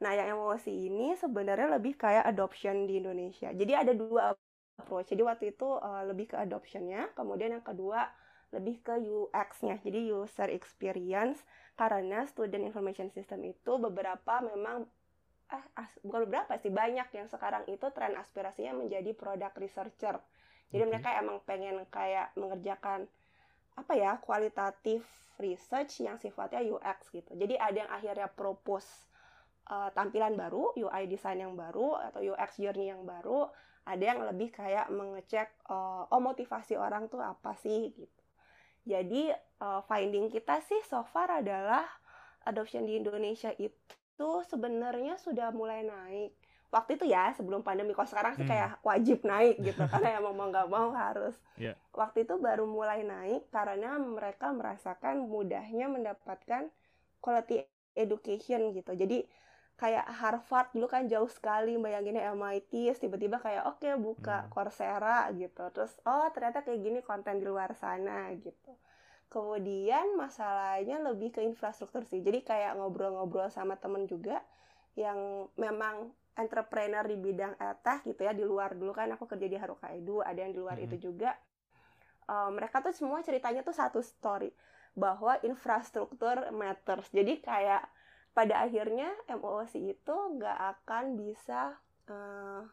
Nah, 0.06 0.14
yang 0.14 0.38
emosi 0.38 0.70
ini 0.70 1.18
sebenarnya 1.18 1.82
lebih 1.82 1.98
kayak 1.98 2.30
adoption 2.30 2.86
di 2.86 3.02
Indonesia. 3.02 3.50
Jadi 3.50 3.74
ada 3.74 3.94
dua 3.98 4.38
approach. 4.78 5.10
Jadi 5.10 5.22
waktu 5.26 5.46
itu 5.54 5.66
uh, 5.66 6.06
lebih 6.06 6.34
ke 6.34 6.38
adoptionnya, 6.38 7.10
kemudian 7.18 7.58
yang 7.58 7.66
kedua 7.66 8.06
lebih 8.54 8.86
ke 8.86 9.02
UX-nya. 9.02 9.82
Jadi 9.82 10.14
user 10.14 10.54
experience 10.54 11.42
karena 11.74 12.30
student 12.30 12.70
information 12.70 13.10
system 13.10 13.42
itu 13.50 13.82
beberapa 13.82 14.46
memang 14.46 14.86
eh 15.50 15.66
as, 15.78 15.90
bukan 16.06 16.30
beberapa 16.30 16.54
sih 16.62 16.70
banyak 16.70 17.10
yang 17.14 17.28
sekarang 17.30 17.66
itu 17.70 17.86
tren 17.94 18.14
aspirasinya 18.18 18.78
menjadi 18.78 19.14
product 19.18 19.58
researcher. 19.58 20.22
Jadi 20.70 20.82
okay. 20.86 20.90
mereka 20.90 21.10
emang 21.18 21.38
pengen 21.46 21.86
kayak 21.90 22.34
mengerjakan 22.38 23.06
apa 23.74 23.94
ya 23.98 24.18
kualitatif 24.22 25.02
research 25.42 26.06
yang 26.06 26.22
sifatnya 26.22 26.62
UX 26.62 27.10
gitu. 27.10 27.34
Jadi 27.34 27.58
ada 27.58 27.78
yang 27.86 27.92
akhirnya 27.92 28.30
propose 28.30 28.88
uh, 29.70 29.90
tampilan 29.92 30.38
baru, 30.38 30.74
UI 30.78 31.10
design 31.10 31.42
yang 31.42 31.54
baru 31.58 31.98
atau 32.12 32.22
UX 32.22 32.62
journey 32.62 32.94
yang 32.94 33.04
baru. 33.04 33.50
Ada 33.84 34.04
yang 34.16 34.20
lebih 34.24 34.56
kayak 34.56 34.88
mengecek 34.94 35.52
uh, 35.68 36.08
oh 36.08 36.22
motivasi 36.24 36.80
orang 36.80 37.12
tuh 37.12 37.20
apa 37.20 37.52
sih 37.60 37.92
gitu. 37.92 38.24
Jadi 38.84 39.32
uh, 39.64 39.84
finding 39.88 40.28
kita 40.28 40.60
sih 40.64 40.80
so 40.88 41.04
far 41.08 41.32
adalah 41.32 41.84
adoption 42.48 42.84
di 42.84 43.00
Indonesia 43.00 43.52
itu 43.56 44.30
sebenarnya 44.48 45.16
sudah 45.20 45.52
mulai 45.56 45.88
naik 45.88 46.36
waktu 46.74 46.98
itu 46.98 47.06
ya 47.06 47.30
sebelum 47.38 47.62
pandemi 47.62 47.94
kok 47.94 48.10
sekarang 48.10 48.34
sih 48.34 48.42
hmm. 48.42 48.50
kayak 48.50 48.70
wajib 48.82 49.22
naik 49.22 49.62
gitu 49.62 49.86
karena 49.94 50.18
emang 50.18 50.34
mau 50.34 50.50
nggak 50.50 50.70
mau 50.74 50.90
harus 50.90 51.38
yeah. 51.62 51.78
waktu 51.94 52.26
itu 52.26 52.34
baru 52.42 52.66
mulai 52.66 53.06
naik 53.06 53.46
karena 53.54 54.02
mereka 54.02 54.50
merasakan 54.50 55.30
mudahnya 55.30 55.86
mendapatkan 55.86 56.74
quality 57.22 57.62
education 57.94 58.74
gitu 58.74 58.98
jadi 58.98 59.22
kayak 59.78 60.06
Harvard 60.18 60.74
dulu 60.74 60.90
kan 60.90 61.06
jauh 61.06 61.30
sekali 61.30 61.78
bayanginnya 61.78 62.34
MIT 62.34 62.98
tiba-tiba 62.98 63.38
kayak 63.38 63.70
oke 63.70 63.78
okay, 63.78 63.94
buka 63.94 64.46
hmm. 64.46 64.50
Coursera 64.50 65.30
gitu 65.38 65.70
terus 65.70 65.94
oh 66.10 66.26
ternyata 66.34 66.66
kayak 66.66 66.82
gini 66.82 67.00
konten 67.06 67.38
di 67.38 67.46
luar 67.46 67.78
sana 67.78 68.34
gitu 68.34 68.74
kemudian 69.30 70.14
masalahnya 70.18 71.02
lebih 71.06 71.34
ke 71.34 71.42
infrastruktur 71.46 72.06
sih 72.06 72.22
jadi 72.22 72.42
kayak 72.42 72.82
ngobrol-ngobrol 72.82 73.50
sama 73.54 73.78
temen 73.78 74.06
juga 74.10 74.42
yang 74.94 75.50
memang 75.58 76.14
entrepreneur 76.34 77.06
di 77.06 77.18
bidang 77.18 77.54
etah 77.58 78.02
gitu 78.06 78.26
ya 78.26 78.34
di 78.34 78.42
luar 78.42 78.74
dulu 78.74 78.94
kan 78.94 79.10
aku 79.14 79.30
kerja 79.30 79.46
di 79.46 79.58
Haruka 79.58 79.94
Edu 79.94 80.22
ada 80.26 80.38
yang 80.38 80.54
di 80.54 80.60
luar 80.62 80.78
hmm. 80.82 80.86
itu 80.90 81.10
juga 81.10 81.38
uh, 82.26 82.50
mereka 82.50 82.82
tuh 82.82 82.94
semua 82.94 83.22
ceritanya 83.22 83.62
tuh 83.62 83.74
satu 83.74 84.02
story 84.02 84.50
bahwa 84.94 85.38
infrastruktur 85.46 86.50
matters 86.54 87.10
jadi 87.14 87.42
kayak 87.42 87.84
pada 88.34 88.66
akhirnya 88.66 89.14
MOOC 89.30 89.94
itu 89.94 90.16
nggak 90.38 90.58
akan 90.78 91.18
bisa 91.18 91.78
uh, 92.10 92.66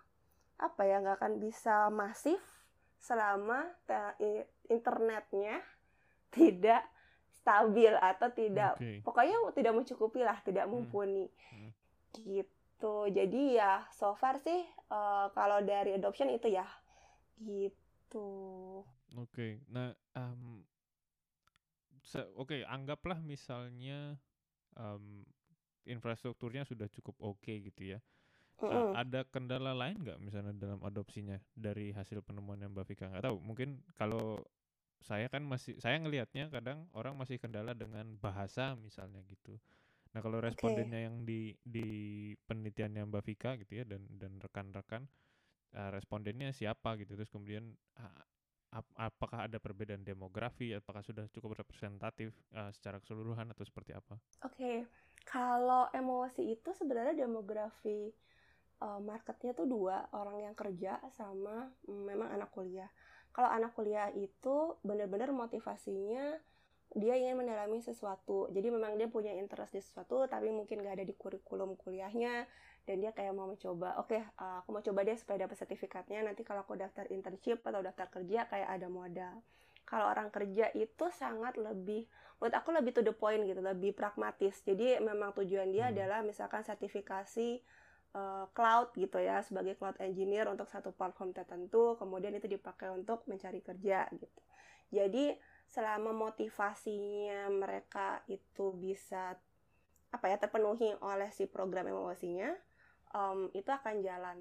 apa 0.61 0.83
ya 0.85 1.01
nggak 1.05 1.21
akan 1.21 1.35
bisa 1.41 1.89
masif 1.93 2.41
selama 3.01 3.65
internetnya 4.69 5.61
tidak 6.37 6.85
stabil 7.41 7.93
atau 7.97 8.29
tidak 8.33 8.77
okay. 8.77 9.01
pokoknya 9.01 9.37
tidak 9.57 9.73
mencukupi 9.73 10.21
lah 10.21 10.37
tidak 10.45 10.69
hmm. 10.69 10.73
mumpuni 10.77 11.29
hmm. 11.29 11.60
Gitu 12.19 13.09
jadi 13.13 13.43
ya 13.55 13.73
so 13.95 14.15
far 14.19 14.41
sih 14.43 14.67
uh, 14.91 15.31
kalau 15.35 15.63
dari 15.63 15.95
adoption 15.95 16.31
itu 16.33 16.51
ya 16.51 16.67
gitu 17.41 18.29
oke 19.15 19.31
okay. 19.31 19.63
nah 19.71 19.95
um, 20.19 20.65
oke 22.37 22.51
okay, 22.51 22.61
anggaplah 22.67 23.23
misalnya 23.23 24.19
um, 24.75 25.23
infrastrukturnya 25.87 26.67
sudah 26.67 26.91
cukup 26.91 27.17
oke 27.23 27.41
okay 27.41 27.63
gitu 27.63 27.97
ya 27.97 27.99
mm 28.61 28.69
-hmm. 28.69 28.93
ada 28.97 29.25
kendala 29.29 29.73
lain 29.73 30.03
nggak 30.03 30.19
misalnya 30.21 30.53
dalam 30.57 30.81
adopsinya 30.83 31.39
dari 31.55 31.95
hasil 31.95 32.21
penemuan 32.21 32.61
yang 32.61 32.75
Mbak 32.75 32.87
Vika 32.91 33.09
nggak 33.09 33.25
tahu 33.25 33.39
mungkin 33.41 33.81
kalau 33.97 34.43
saya 35.01 35.33
kan 35.33 35.41
masih 35.45 35.81
saya 35.81 35.97
ngelihatnya 35.97 36.53
kadang 36.53 36.85
orang 36.93 37.17
masih 37.17 37.41
kendala 37.41 37.73
dengan 37.73 38.21
bahasa 38.21 38.77
misalnya 38.77 39.25
gitu. 39.29 39.57
Nah 40.11 40.21
kalau 40.21 40.43
respondennya 40.43 40.99
okay. 40.99 41.07
yang 41.07 41.17
di 41.23 41.55
di 41.63 41.89
penelitiannya 42.35 43.07
Mbak 43.07 43.23
Vika 43.23 43.51
gitu 43.63 43.83
ya 43.83 43.85
dan 43.87 44.03
dan 44.19 44.43
rekan-rekan 44.43 45.07
uh, 45.79 45.91
respondennya 45.95 46.51
siapa 46.51 46.99
gitu 46.99 47.15
terus 47.15 47.31
kemudian 47.31 47.71
uh, 47.99 48.23
ap 48.71 48.87
apakah 48.95 49.51
ada 49.51 49.59
perbedaan 49.59 50.07
demografi 50.07 50.71
apakah 50.75 51.03
sudah 51.03 51.27
cukup 51.31 51.59
representatif 51.63 52.35
uh, 52.55 52.71
secara 52.71 53.03
keseluruhan 53.03 53.51
atau 53.55 53.63
seperti 53.67 53.95
apa? 53.95 54.19
Oke 54.47 54.55
okay. 54.55 54.77
kalau 55.27 55.91
emosi 55.95 56.55
itu 56.55 56.71
sebenarnya 56.75 57.27
demografi 57.27 58.11
uh, 58.83 58.99
marketnya 58.99 59.55
tuh 59.55 59.67
dua 59.67 60.11
orang 60.15 60.51
yang 60.51 60.55
kerja 60.59 60.99
sama 61.15 61.71
mm, 61.87 62.03
memang 62.03 62.31
anak 62.35 62.51
kuliah 62.51 62.91
kalau 63.31 63.47
anak 63.51 63.71
kuliah 63.79 64.11
itu 64.11 64.75
benar-benar 64.83 65.31
motivasinya 65.31 66.35
dia 66.91 67.15
ingin 67.15 67.39
mendalami 67.39 67.79
sesuatu. 67.79 68.51
Jadi 68.51 68.69
memang 68.71 68.99
dia 68.99 69.07
punya 69.07 69.31
interest 69.39 69.79
di 69.79 69.83
sesuatu 69.83 70.27
tapi 70.27 70.51
mungkin 70.51 70.83
gak 70.83 70.99
ada 70.99 71.07
di 71.07 71.15
kurikulum 71.15 71.79
kuliahnya. 71.79 72.47
Dan 72.83 73.05
dia 73.05 73.15
kayak 73.15 73.31
mau 73.37 73.47
mencoba 73.47 74.01
oke 74.03 74.11
okay, 74.11 74.25
uh, 74.41 74.65
aku 74.65 74.75
mau 74.75 74.83
coba 74.83 75.07
deh 75.07 75.15
supaya 75.15 75.47
dapat 75.47 75.55
sertifikatnya. 75.55 76.27
Nanti 76.27 76.43
kalau 76.43 76.67
aku 76.67 76.75
daftar 76.75 77.07
internship 77.15 77.63
atau 77.63 77.79
daftar 77.79 78.11
kerja 78.11 78.51
kayak 78.51 78.69
ada 78.81 78.89
modal. 78.91 79.39
Kalau 79.87 80.07
orang 80.11 80.35
kerja 80.35 80.71
itu 80.75 81.07
sangat 81.15 81.55
lebih 81.59 82.11
menurut 82.41 82.57
aku 82.57 82.73
lebih 82.73 82.93
to 82.97 83.03
the 83.05 83.15
point 83.15 83.45
gitu 83.47 83.61
lebih 83.61 83.95
pragmatis. 83.95 84.65
Jadi 84.65 84.99
memang 84.99 85.37
tujuan 85.37 85.71
dia 85.71 85.87
hmm. 85.87 85.93
adalah 85.95 86.19
misalkan 86.25 86.65
sertifikasi 86.65 87.61
uh, 88.17 88.49
cloud 88.51 88.97
gitu 88.97 89.21
ya 89.21 89.45
sebagai 89.45 89.77
cloud 89.77 90.01
engineer 90.01 90.49
untuk 90.49 90.67
satu 90.67 90.91
platform 90.91 91.37
tertentu. 91.37 91.95
Kemudian 92.01 92.35
itu 92.35 92.49
dipakai 92.51 92.91
untuk 92.91 93.23
mencari 93.31 93.61
kerja 93.63 94.09
gitu. 94.11 94.41
Jadi 94.91 95.39
selama 95.71 96.11
motivasinya 96.11 97.47
mereka 97.51 98.27
itu 98.27 98.75
bisa 98.75 99.39
apa 100.11 100.27
ya 100.27 100.37
terpenuhi 100.43 100.91
oleh 101.07 101.31
si 101.31 101.47
program 101.47 101.87
emosinya 101.87 102.51
um, 103.15 103.47
itu 103.55 103.71
akan 103.71 104.03
jalan. 104.03 104.39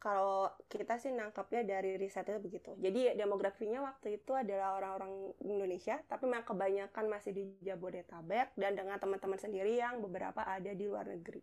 Kalau 0.00 0.48
kita 0.70 1.00
sih 1.02 1.10
nangkapnya 1.12 1.66
dari 1.66 1.98
riset 1.98 2.28
itu 2.28 2.38
begitu. 2.38 2.72
Jadi 2.78 3.16
demografinya 3.18 3.82
waktu 3.84 4.22
itu 4.22 4.32
adalah 4.32 4.78
orang-orang 4.78 5.34
Indonesia 5.44 6.00
tapi 6.08 6.30
memang 6.30 6.46
kebanyakan 6.46 7.04
masih 7.10 7.32
di 7.36 7.44
Jabodetabek 7.60 8.56
dan 8.56 8.72
dengan 8.76 8.96
teman-teman 8.96 9.40
sendiri 9.40 9.76
yang 9.76 10.00
beberapa 10.00 10.40
ada 10.46 10.72
di 10.72 10.84
luar 10.88 11.10
negeri 11.10 11.42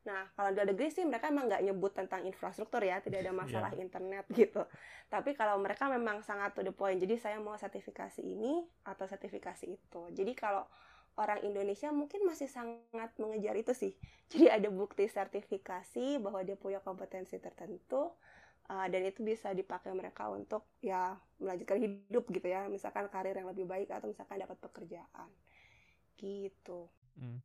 Nah, 0.00 0.32
kalau 0.32 0.48
di 0.56 0.64
negeri 0.64 0.88
sih 0.88 1.04
mereka 1.04 1.28
emang 1.28 1.44
nggak 1.44 1.60
nyebut 1.60 1.92
tentang 1.92 2.24
infrastruktur 2.24 2.80
ya, 2.80 3.04
tidak 3.04 3.20
ada 3.20 3.32
masalah 3.36 3.72
yeah. 3.76 3.84
internet 3.84 4.24
gitu. 4.40 4.64
Tapi 5.12 5.36
kalau 5.36 5.60
mereka 5.60 5.92
memang 5.92 6.24
sangat 6.24 6.56
to 6.56 6.64
the 6.64 6.72
point, 6.72 6.96
jadi 6.96 7.20
saya 7.20 7.36
mau 7.36 7.52
sertifikasi 7.58 8.24
ini 8.24 8.64
atau 8.88 9.04
sertifikasi 9.04 9.68
itu. 9.68 10.02
Jadi 10.16 10.32
kalau 10.32 10.64
orang 11.20 11.44
Indonesia 11.44 11.92
mungkin 11.92 12.24
masih 12.24 12.48
sangat 12.48 13.12
mengejar 13.20 13.52
itu 13.60 13.76
sih. 13.76 13.92
Jadi 14.30 14.46
ada 14.46 14.68
bukti 14.72 15.04
sertifikasi 15.10 16.22
bahwa 16.22 16.40
dia 16.46 16.56
punya 16.56 16.80
kompetensi 16.80 17.36
tertentu, 17.36 18.14
uh, 18.70 18.86
dan 18.88 19.02
itu 19.04 19.20
bisa 19.20 19.50
dipakai 19.52 19.90
mereka 19.92 20.30
untuk 20.30 20.64
ya 20.80 21.18
melanjutkan 21.42 21.76
hidup 21.82 22.24
gitu 22.30 22.46
ya, 22.46 22.70
misalkan 22.70 23.10
karir 23.12 23.34
yang 23.34 23.50
lebih 23.50 23.66
baik 23.66 23.90
atau 23.90 24.06
misalkan 24.06 24.38
dapat 24.38 24.56
pekerjaan, 24.62 25.28
gitu. 26.14 26.88
Hmm. 27.18 27.42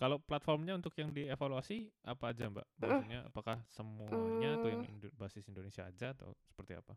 Kalau 0.00 0.16
platformnya 0.16 0.72
untuk 0.80 0.96
yang 0.96 1.12
dievaluasi 1.12 1.92
apa 2.08 2.32
aja 2.32 2.48
Mbak? 2.48 2.66
Maksudnya 2.80 3.20
apakah 3.28 3.60
semuanya 3.68 4.56
atau 4.56 4.72
yang 4.72 4.80
Indo 4.88 5.12
basis 5.20 5.44
Indonesia 5.52 5.84
aja 5.84 6.16
atau 6.16 6.32
seperti 6.48 6.72
apa? 6.72 6.96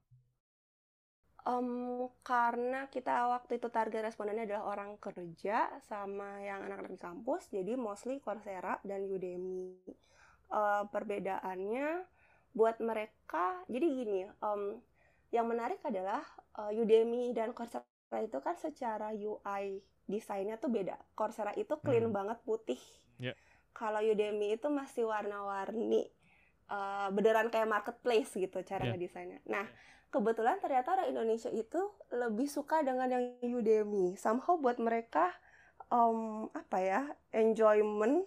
Um, 1.43 2.07
karena 2.23 2.87
kita 2.87 3.27
waktu 3.27 3.59
itu 3.59 3.67
target 3.67 4.07
respondennya 4.07 4.47
adalah 4.47 4.79
orang 4.79 4.95
kerja 4.95 5.67
sama 5.83 6.39
yang 6.39 6.63
anak-anak 6.63 6.95
di 6.95 7.01
kampus, 7.03 7.51
jadi 7.51 7.75
mostly 7.75 8.23
Coursera 8.23 8.79
dan 8.87 9.03
Udemy. 9.11 9.75
Uh, 10.47 10.87
perbedaannya 10.87 12.07
buat 12.55 12.79
mereka, 12.79 13.67
jadi 13.67 13.83
gini, 13.83 14.23
um, 14.39 14.79
yang 15.35 15.51
menarik 15.51 15.83
adalah 15.83 16.23
uh, 16.55 16.71
Udemy 16.71 17.35
dan 17.35 17.51
Coursera 17.51 17.83
itu 18.23 18.39
kan 18.39 18.55
secara 18.55 19.11
UI 19.11 19.83
desainnya 20.09 20.59
tuh 20.59 20.69
beda. 20.69 20.99
Coursera 21.15 21.55
itu 21.55 21.75
clean 21.79 22.09
hmm. 22.09 22.15
banget 22.15 22.37
putih. 22.43 22.81
Yeah. 23.19 23.37
Kalau 23.73 24.03
Udemy 24.03 24.55
itu 24.59 24.67
masih 24.69 25.09
warna-warni. 25.09 26.09
Uh, 26.63 27.11
beneran 27.11 27.51
kayak 27.51 27.67
marketplace 27.67 28.33
gitu 28.33 28.63
cara 28.63 28.87
yeah. 28.87 28.95
ngedesainnya. 28.95 29.39
Nah, 29.45 29.67
kebetulan 30.09 30.57
ternyata 30.63 30.95
orang 30.95 31.11
Indonesia 31.11 31.51
itu 31.51 31.91
lebih 32.13 32.47
suka 32.47 32.81
dengan 32.81 33.11
yang 33.11 33.25
Udemy. 33.43 34.15
Somehow 34.15 34.55
buat 34.55 34.79
mereka 34.79 35.33
um, 35.91 36.47
apa 36.55 36.77
ya, 36.79 37.01
enjoyment 37.35 38.23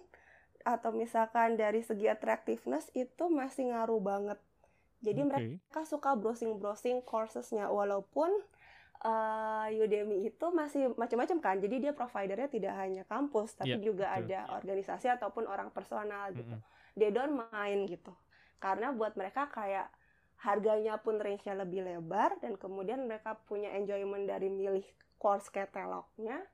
atau 0.67 0.91
misalkan 0.91 1.55
dari 1.55 1.79
segi 1.79 2.11
attractiveness 2.11 2.91
itu 2.91 3.31
masih 3.31 3.71
ngaruh 3.71 4.03
banget. 4.03 4.39
Jadi 4.99 5.21
okay. 5.23 5.29
mereka 5.29 5.81
suka 5.87 6.17
browsing-browsing 6.17 7.05
coursesnya 7.07 7.71
walaupun 7.71 8.33
uh, 9.03 9.67
Udemy 9.69 10.29
itu 10.29 10.45
masih 10.53 10.93
macam-macam 10.95 11.37
kan. 11.43 11.55
Jadi 11.59 11.89
dia 11.89 11.93
providernya 11.93 12.49
tidak 12.49 12.73
hanya 12.79 13.03
kampus, 13.05 13.57
tapi 13.57 13.77
yeah, 13.77 13.83
juga 13.83 14.05
betul. 14.09 14.19
ada 14.23 14.39
organisasi 14.57 15.07
ataupun 15.11 15.43
orang 15.45 15.69
personal 15.73 16.31
gitu. 16.33 16.55
Mm 16.55 16.61
-hmm. 16.61 16.95
They 16.97 17.09
don't 17.13 17.35
mind 17.51 17.91
gitu. 17.91 18.13
Karena 18.57 18.89
buat 18.95 19.13
mereka 19.13 19.49
kayak 19.53 19.89
harganya 20.37 21.01
pun 21.01 21.17
range-nya 21.17 21.57
lebih 21.57 21.81
lebar 21.81 22.37
dan 22.41 22.57
kemudian 22.61 23.09
mereka 23.09 23.37
punya 23.49 23.73
enjoyment 23.73 24.29
dari 24.29 24.53
milih 24.53 24.85
course 25.17 25.49
catalognya 25.49 26.45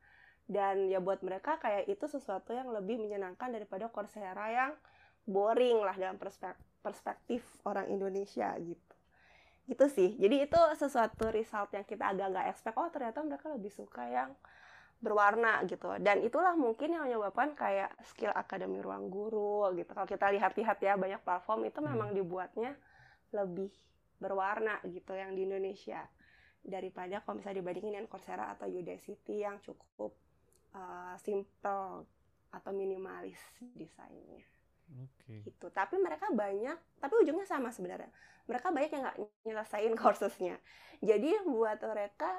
dan 0.47 0.87
ya 0.87 1.03
buat 1.03 1.19
mereka 1.23 1.59
kayak 1.59 1.87
itu 1.87 2.07
sesuatu 2.07 2.51
yang 2.55 2.71
lebih 2.71 2.99
menyenangkan 2.99 3.51
daripada 3.51 3.87
Coursera 3.91 4.51
yang 4.51 4.71
boring 5.23 5.83
lah 5.83 5.95
dalam 5.95 6.19
perspektif 6.83 7.43
orang 7.63 7.91
Indonesia 7.91 8.51
gitu 8.59 8.92
gitu 9.63 9.85
sih. 9.87 10.19
Jadi 10.19 10.43
itu 10.43 10.59
sesuatu 10.75 11.31
result 11.31 11.71
yang 11.71 11.85
kita 11.87 12.11
agak 12.11 12.27
nggak 12.35 12.47
expect 12.51 12.75
oh 12.75 12.89
ternyata 12.91 13.23
mereka 13.23 13.47
lebih 13.51 13.71
suka 13.71 14.03
yang 14.07 14.31
berwarna 14.99 15.63
gitu. 15.67 15.99
Dan 15.99 16.23
itulah 16.23 16.55
mungkin 16.55 16.95
yang 16.95 17.03
menyebabkan 17.07 17.55
kayak 17.55 17.91
skill 18.07 18.31
akademi 18.31 18.79
ruang 18.79 19.07
guru 19.07 19.71
gitu. 19.75 19.91
Kalau 19.91 20.07
kita 20.07 20.31
lihat-lihat 20.31 20.77
ya 20.83 20.95
banyak 20.95 21.19
platform 21.23 21.67
itu 21.67 21.79
hmm. 21.79 21.87
memang 21.91 22.09
dibuatnya 22.15 22.75
lebih 23.35 23.71
berwarna 24.19 24.79
gitu 24.87 25.15
yang 25.15 25.35
di 25.35 25.47
Indonesia. 25.47 26.03
Daripada 26.63 27.19
kalau 27.23 27.43
misalnya 27.43 27.59
dibandingin 27.59 27.99
dengan 27.99 28.07
Coursera 28.07 28.55
atau 28.55 28.71
Udacity 28.71 29.43
yang 29.43 29.59
cukup 29.59 30.15
uh, 30.71 31.15
simple 31.19 32.07
atau 32.53 32.71
minimalis 32.71 33.41
desainnya 33.75 34.52
Okay. 34.93 35.49
Gitu. 35.49 35.65
Tapi 35.73 35.95
mereka 35.97 36.29
banyak, 36.29 36.77
tapi 37.01 37.13
ujungnya 37.21 37.47
sama 37.49 37.73
sebenarnya. 37.73 38.09
Mereka 38.45 38.69
banyak 38.69 38.91
yang 38.93 39.03
nggak 39.07 39.17
nyelesain 39.47 39.93
kursesnya. 40.01 40.55
Jadi 41.03 41.33
buat 41.47 41.81
mereka 41.83 42.31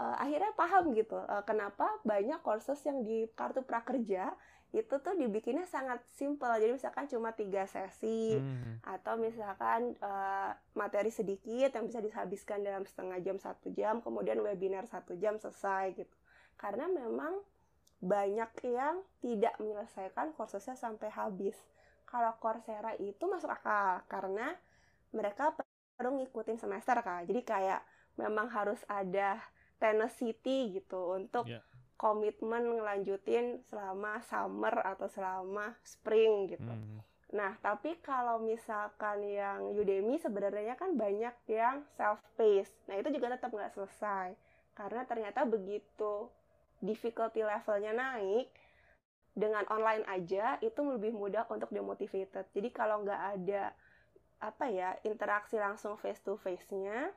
uh, 0.00 0.16
akhirnya 0.16 0.50
paham 0.56 0.96
gitu 0.96 1.20
uh, 1.20 1.44
kenapa 1.44 1.86
banyak 2.02 2.40
kursus 2.40 2.80
yang 2.88 3.04
di 3.04 3.28
kartu 3.36 3.60
prakerja 3.60 4.32
itu 4.70 5.02
tuh 5.02 5.18
dibikinnya 5.18 5.66
sangat 5.66 5.98
simple 6.14 6.54
jadi 6.54 6.70
misalkan 6.70 7.10
cuma 7.10 7.34
tiga 7.34 7.66
sesi 7.66 8.38
hmm. 8.38 8.86
atau 8.86 9.18
misalkan 9.18 9.98
uh, 9.98 10.54
materi 10.78 11.10
sedikit 11.10 11.74
yang 11.74 11.90
bisa 11.90 11.98
dihabiskan 11.98 12.62
dalam 12.62 12.86
setengah 12.86 13.18
jam 13.18 13.36
satu 13.42 13.74
jam 13.74 13.98
kemudian 13.98 14.38
webinar 14.38 14.86
satu 14.86 15.18
jam 15.18 15.42
selesai 15.42 15.98
gitu 15.98 16.16
karena 16.54 16.86
memang 16.86 17.42
banyak 18.00 18.48
yang 18.64 19.02
tidak 19.20 19.58
menyelesaikan 19.58 20.32
kursusnya 20.38 20.78
sampai 20.78 21.10
habis 21.12 21.58
kalau 22.10 22.34
Coursera 22.42 22.92
itu 22.98 23.24
masuk 23.30 23.48
akal 23.48 24.02
karena 24.10 24.52
mereka 25.14 25.54
perlu 25.96 26.20
ngikutin 26.20 26.58
semester 26.58 26.98
kan 27.00 27.24
jadi 27.24 27.40
kayak 27.46 27.80
memang 28.18 28.50
harus 28.50 28.82
ada 28.90 29.40
tenacity 29.80 30.76
gitu 30.76 31.16
untuk 31.16 31.48
Yeah. 31.48 31.64
komitmen 31.96 32.80
ngelanjutin 32.80 33.64
selama 33.68 34.24
summer 34.24 34.72
atau 34.84 35.04
selama 35.08 35.76
spring 35.84 36.48
gitu. 36.48 36.64
Hmm. 36.64 37.04
Nah, 37.30 37.60
tapi 37.60 38.00
kalau 38.00 38.40
misalkan 38.40 39.22
yang 39.22 39.76
Udemy 39.76 40.16
sebenarnya 40.16 40.74
kan 40.80 40.96
banyak 40.96 41.36
yang 41.46 41.84
self-paced. 42.00 42.72
Nah, 42.88 42.96
itu 42.98 43.08
juga 43.14 43.36
tetap 43.36 43.52
nggak 43.52 43.76
selesai. 43.76 44.32
Karena 44.72 45.04
ternyata 45.04 45.44
begitu 45.44 46.32
difficulty 46.80 47.44
levelnya 47.44 47.92
naik, 47.92 48.48
dengan 49.34 49.62
online 49.70 50.02
aja 50.10 50.58
itu 50.58 50.80
lebih 50.82 51.14
mudah 51.14 51.46
untuk 51.48 51.70
demotivated. 51.70 52.50
Jadi 52.50 52.68
kalau 52.74 53.06
nggak 53.06 53.22
ada 53.38 53.72
apa 54.40 54.66
ya 54.72 54.96
interaksi 55.04 55.60
langsung 55.60 56.00
face 56.00 56.24
to 56.24 56.34
face-nya, 56.40 57.12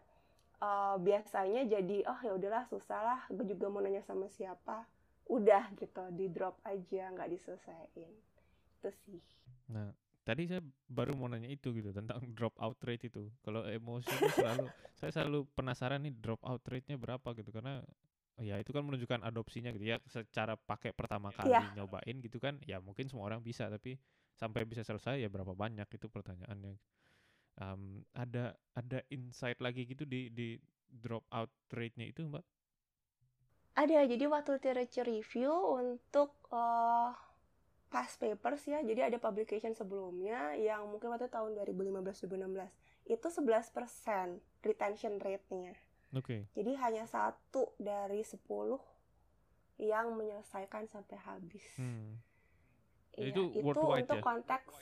uh, 0.59 0.95
biasanya 0.99 1.65
jadi 1.65 2.03
oh 2.05 2.19
ya 2.21 2.31
udahlah 2.35 2.63
susah 2.67 2.99
lah, 2.99 3.21
gue 3.31 3.55
juga 3.55 3.71
mau 3.71 3.81
nanya 3.81 4.03
sama 4.03 4.27
siapa, 4.29 4.85
udah 5.31 5.71
gitu 5.79 6.03
di 6.13 6.29
drop 6.29 6.59
aja 6.67 7.09
nggak 7.15 7.31
diselesaikan. 7.31 8.11
Itu 8.79 8.89
sih. 9.07 9.19
Nah, 9.71 9.95
tadi 10.27 10.47
saya 10.47 10.61
baru 10.91 11.15
mau 11.15 11.31
nanya 11.31 11.49
itu 11.49 11.71
gitu 11.73 11.95
tentang 11.95 12.19
drop 12.37 12.53
out 12.59 12.77
rate 12.83 13.07
itu. 13.09 13.31
Kalau 13.41 13.63
emosi 13.65 14.11
itu 14.11 14.29
selalu 14.37 14.67
saya 14.99 15.11
selalu 15.11 15.47
penasaran 15.55 16.03
nih 16.03 16.13
drop 16.13 16.39
out 16.45 16.63
rate-nya 16.67 16.99
berapa 16.99 17.35
gitu 17.35 17.49
karena 17.49 17.83
ya 18.41 18.57
itu 18.57 18.73
kan 18.73 18.81
menunjukkan 18.81 19.21
adopsinya 19.21 19.69
gitu 19.75 19.85
ya 19.93 20.01
secara 20.09 20.57
pakai 20.57 20.89
pertama 20.89 21.29
kali 21.29 21.53
Iya. 21.53 21.69
nyobain 21.77 22.17
gitu 22.17 22.41
kan 22.41 22.57
ya 22.65 22.81
mungkin 22.81 23.05
semua 23.05 23.29
orang 23.29 23.45
bisa 23.45 23.69
tapi 23.69 24.01
sampai 24.33 24.65
bisa 24.65 24.81
selesai 24.81 25.21
ya 25.21 25.29
berapa 25.29 25.53
banyak 25.53 25.85
itu 25.85 26.09
pertanyaannya. 26.09 26.75
Em, 27.53 28.01
ada 28.17 28.57
ada 28.73 28.99
insight 29.13 29.61
lagi 29.61 29.85
gitu 29.85 30.09
di 30.09 30.33
di 30.33 30.57
drop 30.89 31.21
out 31.29 31.53
rate-nya 31.69 32.09
itu 32.09 32.25
Mbak? 32.25 32.41
Ada, 33.73 34.05
jadi 34.05 34.29
waktu 34.29 34.61
literature 34.61 35.05
review 35.09 35.49
untuk 35.49 36.37
uh, 36.53 37.09
past 37.89 38.21
papers 38.21 38.65
ya, 38.69 38.81
jadi 38.85 39.09
ada 39.09 39.17
publication 39.17 39.73
sebelumnya 39.73 40.53
yang 40.57 40.85
mungkin 40.89 41.09
waktu 41.09 41.25
tahun 41.29 41.57
2015-2016 41.57 42.69
itu 43.09 43.27
11% 43.29 44.41
retention 44.61 45.17
rate-nya. 45.17 45.73
Oke. 46.13 46.45
Jadi 46.53 46.71
hanya 46.77 47.09
satu 47.09 47.73
dari 47.81 48.21
10 48.21 48.77
yang 49.81 50.13
menyelesaikan 50.13 50.85
sampai 50.85 51.17
habis. 51.17 51.65
Hmm. 51.81 52.21
Iya, 53.17 53.33
Itu 53.33 53.41
worldwide 53.61 54.05
untuk 54.05 54.21
ya? 54.21 54.25
konteks 54.25 54.73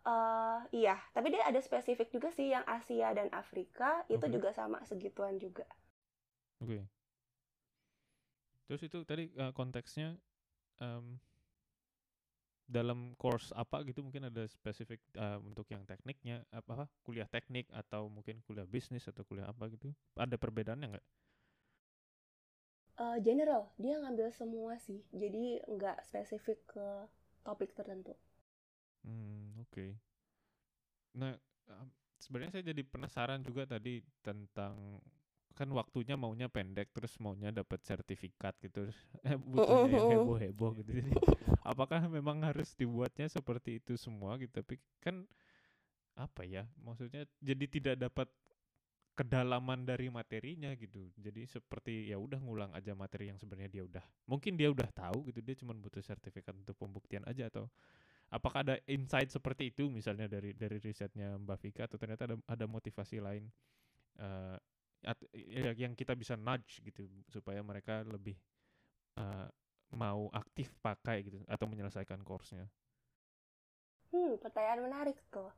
eh 0.00 0.60
iya, 0.72 0.96
tapi 1.12 1.28
dia 1.28 1.44
ada 1.44 1.60
spesifik 1.60 2.08
juga 2.08 2.32
sih 2.32 2.48
yang 2.48 2.64
Asia 2.64 3.12
dan 3.12 3.28
Afrika 3.36 4.00
itu 4.08 4.24
Oke. 4.24 4.32
juga 4.32 4.48
sama 4.56 4.80
segituan 4.88 5.36
juga. 5.36 5.68
Oke. 6.64 6.88
Terus 8.64 8.80
itu 8.80 8.98
tadi 9.04 9.28
eh, 9.28 9.52
konteksnya 9.52 10.16
em, 10.80 11.20
dalam 12.70 13.18
course 13.22 13.50
apa 13.62 13.82
gitu 13.88 14.00
mungkin 14.06 14.30
ada 14.30 14.46
spesifik 14.46 15.00
eh, 15.18 15.38
untuk 15.42 15.66
yang 15.74 15.82
tekniknya 15.90 16.46
apa 16.54 16.70
apa, 16.76 16.86
kuliah 17.06 17.26
teknik 17.26 17.66
atau 17.74 18.06
mungkin 18.06 18.38
kuliah 18.46 18.68
bisnis 18.74 19.04
atau 19.10 19.22
kuliah 19.26 19.50
apa 19.50 19.64
gitu 19.74 19.90
ada 20.14 20.36
perbedaannya 20.38 20.86
nggak? 20.96 21.06
Eh, 23.04 23.18
general, 23.26 23.62
dia 23.82 23.94
ngambil 24.02 24.28
semua 24.40 24.72
sih. 24.86 25.00
Jadi 25.22 25.44
nggak 25.74 25.96
spesifik 26.08 26.58
ke 26.72 26.86
topik 27.46 27.70
tertentu. 27.78 28.12
Hmm 29.04 29.60
oke. 29.60 29.86
Nah 31.18 31.34
em, 31.70 31.88
sebenarnya 32.18 32.52
saya 32.58 32.64
jadi 32.70 32.82
penasaran 32.86 33.40
juga 33.42 33.66
tadi 33.66 34.02
tentang 34.22 34.98
kan 35.60 35.68
waktunya 35.76 36.16
maunya 36.16 36.48
pendek 36.48 36.88
terus 36.96 37.12
maunya 37.20 37.52
dapat 37.52 37.84
sertifikat 37.84 38.56
gitu 38.64 38.88
eh, 39.28 39.36
butuhnya 39.36 39.90
yang 40.00 40.06
Mm-mm. 40.06 40.10
heboh-heboh 40.10 40.72
gitu. 40.80 40.90
Jadi 41.04 41.12
apakah 41.70 42.00
memang 42.08 42.40
harus 42.48 42.72
dibuatnya 42.80 43.28
seperti 43.28 43.78
itu 43.84 44.00
semua 44.00 44.40
gitu? 44.40 44.52
Tapi 44.64 44.80
kan 45.04 45.28
apa 46.18 46.42
ya 46.44 46.68
maksudnya 46.84 47.24
jadi 47.40 47.64
tidak 47.68 47.96
dapat 48.08 48.28
kedalaman 49.18 49.84
dari 49.84 50.08
materinya 50.08 50.72
gitu. 50.78 51.12
Jadi 51.20 51.44
seperti 51.44 52.08
ya 52.08 52.16
udah 52.16 52.40
ngulang 52.40 52.72
aja 52.72 52.96
materi 52.96 53.28
yang 53.28 53.38
sebenarnya 53.40 53.68
dia 53.68 53.84
udah 53.84 54.04
mungkin 54.24 54.56
dia 54.56 54.72
udah 54.72 54.88
tahu 54.96 55.28
gitu 55.28 55.40
dia 55.44 55.56
cuma 55.60 55.76
butuh 55.76 56.00
sertifikat 56.00 56.56
untuk 56.56 56.76
pembuktian 56.80 57.22
aja 57.28 57.52
atau 57.52 57.68
apakah 58.32 58.62
ada 58.66 58.76
insight 58.88 59.30
seperti 59.30 59.74
itu 59.74 59.90
misalnya 59.90 60.26
dari 60.30 60.54
dari 60.56 60.78
risetnya 60.82 61.36
Mbak 61.40 61.58
Vika 61.62 61.82
atau 61.90 61.98
ternyata 62.00 62.30
ada 62.30 62.36
ada 62.48 62.66
motivasi 62.70 63.18
lain 63.22 63.44
eh, 64.20 64.56
at- 65.04 65.30
ya, 65.34 65.72
yang 65.76 65.92
kita 65.96 66.12
bisa 66.16 66.34
nudge 66.36 66.80
gitu 66.84 67.06
supaya 67.30 67.60
mereka 67.64 68.04
lebih 68.04 68.36
eh, 69.18 69.48
mau 69.94 70.30
aktif 70.34 70.74
pakai 70.82 71.26
gitu 71.26 71.38
atau 71.46 71.66
menyelesaikan 71.66 72.22
course-nya. 72.22 72.66
Hmm, 74.10 74.38
pertanyaan 74.42 74.82
menarik 74.86 75.18
tuh. 75.30 75.50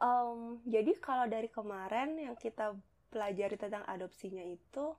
Em, 0.00 0.60
jadi 0.68 0.92
kalau 1.00 1.24
dari 1.30 1.48
kemarin 1.48 2.18
yang 2.20 2.36
kita 2.36 2.74
pelajari 3.12 3.56
tentang 3.56 3.84
adopsinya 3.86 4.42
itu 4.42 4.92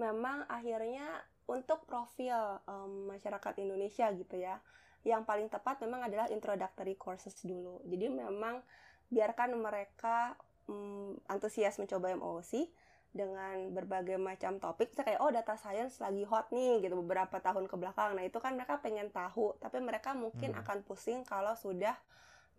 memang 0.00 0.46
akhirnya 0.48 1.20
untuk 1.48 1.84
profil 1.90 2.60
em, 2.64 2.92
masyarakat 3.12 3.54
Indonesia 3.60 4.06
gitu 4.12 4.36
ya. 4.40 4.56
Yang 5.04 5.22
paling 5.28 5.48
tepat 5.52 5.76
memang 5.84 6.00
adalah 6.08 6.26
introductory 6.32 6.96
courses 6.96 7.36
dulu. 7.44 7.80
Jadi 7.84 8.06
memang 8.08 8.64
biarkan 9.12 9.54
mereka 9.60 10.34
mm, 10.66 11.28
antusias 11.30 11.76
mencoba 11.78 12.12
MOC 12.16 12.66
dengan 13.12 13.72
berbagai 13.72 14.20
macam 14.20 14.60
topik 14.60 14.92
kayak 14.92 15.22
oh 15.24 15.32
data 15.32 15.56
science 15.56 16.00
lagi 16.04 16.26
hot 16.28 16.52
nih 16.52 16.84
gitu 16.84 17.00
beberapa 17.00 17.40
tahun 17.40 17.64
ke 17.70 17.76
belakang. 17.80 18.12
Nah, 18.12 18.24
itu 18.26 18.36
kan 18.38 18.54
mereka 18.54 18.78
pengen 18.82 19.08
tahu, 19.08 19.56
tapi 19.58 19.80
mereka 19.80 20.12
mungkin 20.12 20.52
Hmm. 20.52 20.60
akan 20.62 20.78
pusing 20.84 21.24
kalau 21.24 21.56
sudah 21.56 21.96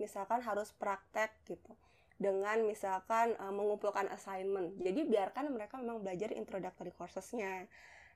misalkan 0.02 0.42
harus 0.42 0.74
praktek 0.78 1.34
gitu 1.46 1.74
dengan 2.18 2.66
misalkan 2.66 3.38
eh, 3.38 3.54
mengumpulkan 3.54 4.10
assignment. 4.10 4.74
Jadi 4.82 5.06
biarkan 5.06 5.54
mereka 5.54 5.78
memang 5.78 6.02
belajar 6.02 6.34
introductory 6.34 6.90
courses-nya. 6.94 7.70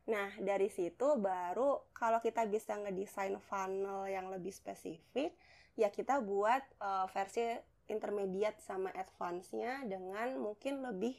Nah, 0.10 0.34
dari 0.41 0.65
situ 0.74 1.22
baru 1.22 1.78
kalau 1.94 2.17
kita 2.17 2.50
bisa 2.50 2.74
ngedesain 2.74 3.38
funnel 3.38 4.10
yang 4.10 4.34
lebih 4.34 4.50
spesifik, 4.50 5.38
ya 5.78 5.94
kita 5.94 6.17
buat 6.26 6.65
eh, 6.82 7.06
versi 7.13 7.46
intermediate 7.86 8.58
sama 8.63 8.89
advance-nya 8.98 9.86
dengan 9.86 10.39
mungkin 10.41 10.82
lebih 10.82 11.13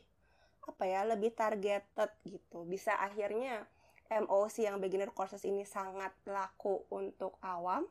apa 0.66 0.84
ya, 0.86 1.02
lebih 1.04 1.34
targeted 1.34 2.10
gitu. 2.24 2.64
Bisa 2.66 2.94
akhirnya 2.98 3.66
MOC 4.08 4.68
yang 4.68 4.76
beginner 4.78 5.10
courses 5.10 5.42
ini 5.42 5.64
sangat 5.64 6.12
laku 6.28 6.84
untuk 6.92 7.36
awam. 7.40 7.88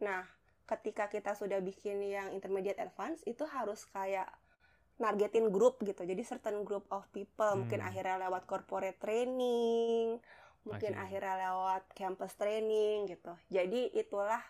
Nah, 0.00 0.22
ketika 0.66 1.06
kita 1.06 1.32
sudah 1.32 1.62
bikin 1.62 2.02
yang 2.02 2.28
intermediate 2.34 2.82
advance 2.82 3.22
itu 3.24 3.46
harus 3.46 3.86
kayak 3.88 4.26
nargetin 4.96 5.52
grup 5.52 5.76
gitu 5.84 6.02
jadi 6.02 6.22
certain 6.24 6.64
group 6.64 6.88
of 6.88 7.04
people 7.12 7.52
mungkin 7.54 7.84
Hmm. 7.84 7.88
akhirnya 7.92 8.16
lewat 8.26 8.48
corporate 8.48 8.96
training 8.96 10.16
mungkin 10.64 10.96
Akhirnya. 10.96 11.04
akhirnya 11.04 11.34
lewat 11.46 11.82
campus 11.94 12.32
training 12.34 13.04
gitu 13.06 13.30
jadi 13.46 13.92
itulah 13.92 14.40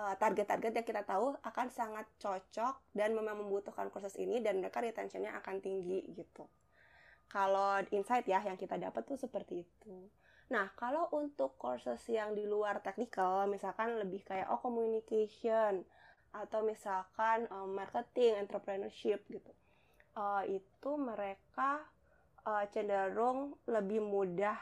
uh, 0.00 0.16
target-target 0.16 0.72
yang 0.80 0.86
kita 0.88 1.02
tahu 1.04 1.36
akan 1.44 1.68
sangat 1.70 2.08
cocok 2.18 2.74
dan 2.96 3.12
memang 3.14 3.36
membutuhkan 3.44 3.92
kursus 3.92 4.16
ini 4.16 4.40
dan 4.40 4.58
mereka 4.58 4.80
retentionnya 4.80 5.36
akan 5.38 5.60
tinggi 5.60 6.02
gitu 6.10 6.48
kalau 7.28 7.82
insight 7.92 8.24
ya 8.26 8.40
yang 8.42 8.56
kita 8.56 8.78
dapat 8.78 9.02
tuh 9.04 9.18
seperti 9.18 9.66
itu 9.66 9.94
Nah, 10.46 10.70
kalau 10.78 11.10
untuk 11.10 11.58
courses 11.58 11.98
yang 12.06 12.38
di 12.38 12.46
luar 12.46 12.78
technical, 12.78 13.50
misalkan 13.50 13.98
lebih 13.98 14.22
kayak 14.22 14.46
oh 14.46 14.62
communication 14.62 15.82
atau 16.30 16.62
misalkan 16.62 17.50
um, 17.50 17.74
marketing, 17.74 18.38
entrepreneurship 18.38 19.26
gitu, 19.26 19.50
uh, 20.14 20.46
itu 20.46 20.90
mereka 20.94 21.82
uh, 22.46 22.62
cenderung 22.70 23.58
lebih 23.66 23.98
mudah 23.98 24.54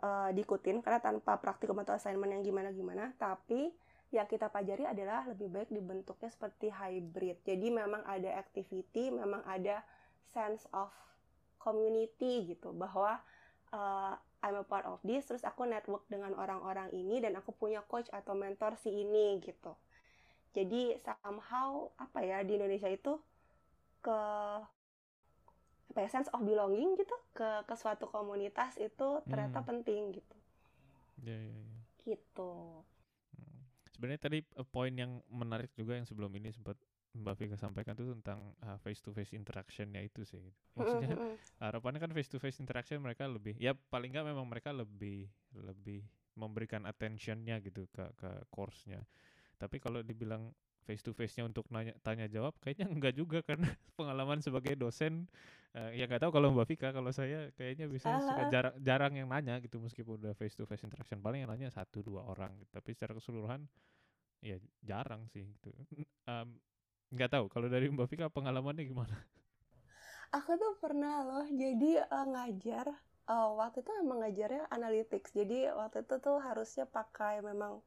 uh, 0.00 0.32
diikutin 0.32 0.80
karena 0.80 1.04
tanpa 1.04 1.36
praktikum 1.36 1.84
atau 1.84 1.92
assignment 1.92 2.32
yang 2.32 2.40
gimana-gimana. 2.40 3.12
Tapi 3.20 3.76
yang 4.08 4.24
kita 4.24 4.48
pelajari 4.48 4.88
adalah 4.88 5.28
lebih 5.28 5.52
baik 5.52 5.68
dibentuknya 5.68 6.32
seperti 6.32 6.72
hybrid. 6.72 7.44
Jadi 7.44 7.68
memang 7.68 8.00
ada 8.08 8.40
activity, 8.40 9.12
memang 9.12 9.44
ada 9.44 9.84
sense 10.32 10.64
of 10.72 10.88
community 11.64 12.52
gitu 12.52 12.76
bahwa 12.76 13.24
uh, 13.72 14.14
I'm 14.44 14.60
a 14.60 14.64
part 14.68 14.84
of 14.84 15.00
this, 15.08 15.24
terus 15.24 15.40
aku 15.40 15.64
network 15.64 16.04
dengan 16.12 16.36
orang-orang 16.36 16.92
ini 16.92 17.16
dan 17.24 17.32
aku 17.40 17.56
punya 17.56 17.80
coach 17.88 18.12
atau 18.12 18.36
mentor 18.36 18.76
si 18.76 18.92
ini 18.92 19.40
gitu. 19.40 19.72
Jadi 20.56 21.00
somehow 21.00 21.88
apa 21.96 22.20
ya 22.22 22.38
di 22.46 22.60
Indonesia 22.60 22.90
itu 22.92 23.12
ke 24.04 24.18
apa 25.90 25.98
ya 26.04 26.08
sense 26.12 26.28
of 26.34 26.40
belonging 26.48 26.90
gitu 27.00 27.16
ke 27.38 27.48
ke 27.68 27.74
suatu 27.82 28.04
komunitas 28.14 28.72
itu 28.88 29.08
ternyata 29.30 29.58
Hmm. 29.60 29.68
penting 29.68 30.02
gitu. 30.18 30.36
Ya, 31.22 31.34
ya, 31.34 31.58
ya. 31.64 31.80
Gitu. 32.04 32.50
Hmm. 33.36 33.60
Sebenarnya 33.94 34.20
tadi 34.20 34.38
eh, 34.42 34.66
poin 34.68 34.92
yang 34.94 35.22
menarik 35.30 35.70
juga 35.78 35.96
yang 35.98 36.06
sebelum 36.08 36.32
ini 36.38 36.50
sempat 36.54 36.76
Mbak 37.14 37.34
Vika 37.38 37.56
sampaikan 37.56 37.94
tuh 37.94 38.10
tentang 38.18 38.58
uh, 38.66 38.74
face 38.82 38.98
to 38.98 39.14
face 39.14 39.30
interactionnya 39.38 40.02
itu 40.02 40.26
sih. 40.26 40.42
Maksudnya 40.74 41.14
harapannya 41.62 42.02
kan 42.02 42.10
face 42.10 42.26
to 42.26 42.42
face 42.42 42.58
interaction 42.58 42.98
mereka 42.98 43.30
lebih 43.30 43.54
ya 43.62 43.70
paling 43.74 44.10
nggak 44.10 44.34
memang 44.34 44.46
mereka 44.50 44.74
lebih 44.74 45.30
lebih 45.54 46.02
memberikan 46.34 46.82
attentionnya 46.82 47.62
gitu 47.62 47.86
ke 47.94 48.02
ke 48.18 48.30
course-nya. 48.50 49.06
Tapi 49.54 49.78
kalau 49.78 50.02
dibilang 50.02 50.50
face 50.84 51.00
to 51.00 51.16
face-nya 51.16 51.48
untuk 51.48 51.64
nanya 51.72 51.96
tanya 52.04 52.28
jawab 52.28 52.52
kayaknya 52.60 52.86
enggak 52.92 53.16
juga 53.16 53.40
karena 53.40 53.66
pengalaman 53.98 54.44
sebagai 54.44 54.76
dosen 54.76 55.24
uh, 55.72 55.90
ya 55.96 56.04
nggak 56.04 56.20
tahu 56.28 56.32
kalau 56.36 56.52
Mbak 56.52 56.66
Vika 56.68 56.88
kalau 56.92 57.08
saya 57.10 57.48
kayaknya 57.56 57.88
bisa 57.88 58.12
suka 58.20 58.52
jarang 58.52 58.76
jarang 58.84 59.12
yang 59.16 59.28
nanya 59.32 59.58
gitu 59.64 59.80
meskipun 59.80 60.20
udah 60.20 60.36
face 60.36 60.54
to 60.54 60.68
face 60.68 60.84
interaction 60.84 61.24
paling 61.24 61.42
yang 61.42 61.50
nanya 61.50 61.72
satu 61.72 62.04
dua 62.04 62.28
orang 62.28 62.52
gitu. 62.60 62.70
tapi 62.76 62.92
secara 62.92 63.16
keseluruhan 63.16 63.64
ya 64.44 64.60
jarang 64.84 65.24
sih 65.32 65.48
gitu 65.48 65.72
um, 66.28 66.52
nggak 67.14 67.30
tahu 67.30 67.46
kalau 67.46 67.70
dari 67.70 67.86
Mbak 67.86 68.06
Vika 68.10 68.26
pengalamannya 68.26 68.84
gimana? 68.84 69.14
Aku 70.34 70.58
tuh 70.58 70.74
pernah 70.82 71.22
loh 71.22 71.46
jadi 71.46 72.02
uh, 72.10 72.26
ngajar 72.26 72.90
uh, 73.30 73.54
waktu 73.56 73.86
itu 73.86 73.90
emang 74.02 74.18
ngajarnya 74.24 74.66
analytics. 74.68 75.30
Jadi 75.30 75.70
waktu 75.70 76.04
itu 76.04 76.14
tuh 76.20 76.42
harusnya 76.42 76.84
pakai 76.90 77.40
memang 77.40 77.80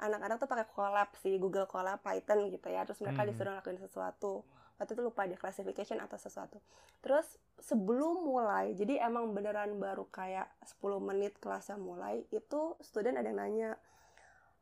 anak-anak 0.00 0.40
tuh 0.40 0.48
pakai 0.48 0.66
Colab 0.72 1.12
sih 1.20 1.36
Google 1.36 1.68
Colab 1.68 2.00
Python 2.00 2.48
gitu 2.48 2.68
ya. 2.72 2.88
Terus 2.88 3.04
mereka 3.04 3.22
hmm. 3.22 3.28
disuruh 3.30 3.52
lakuin 3.52 3.76
sesuatu. 3.76 4.48
Waktu 4.80 4.96
itu 4.96 5.02
lupa 5.04 5.28
dia 5.28 5.36
classification 5.36 6.00
atau 6.00 6.16
sesuatu. 6.16 6.56
Terus 7.04 7.28
sebelum 7.60 8.24
mulai 8.24 8.72
jadi 8.72 9.04
emang 9.04 9.36
beneran 9.36 9.76
baru 9.76 10.08
kayak 10.08 10.48
10 10.80 10.80
menit 11.04 11.36
kelasnya 11.36 11.76
mulai 11.76 12.24
itu 12.32 12.80
student 12.80 13.20
ada 13.20 13.28
yang 13.28 13.36
nanya 13.36 13.70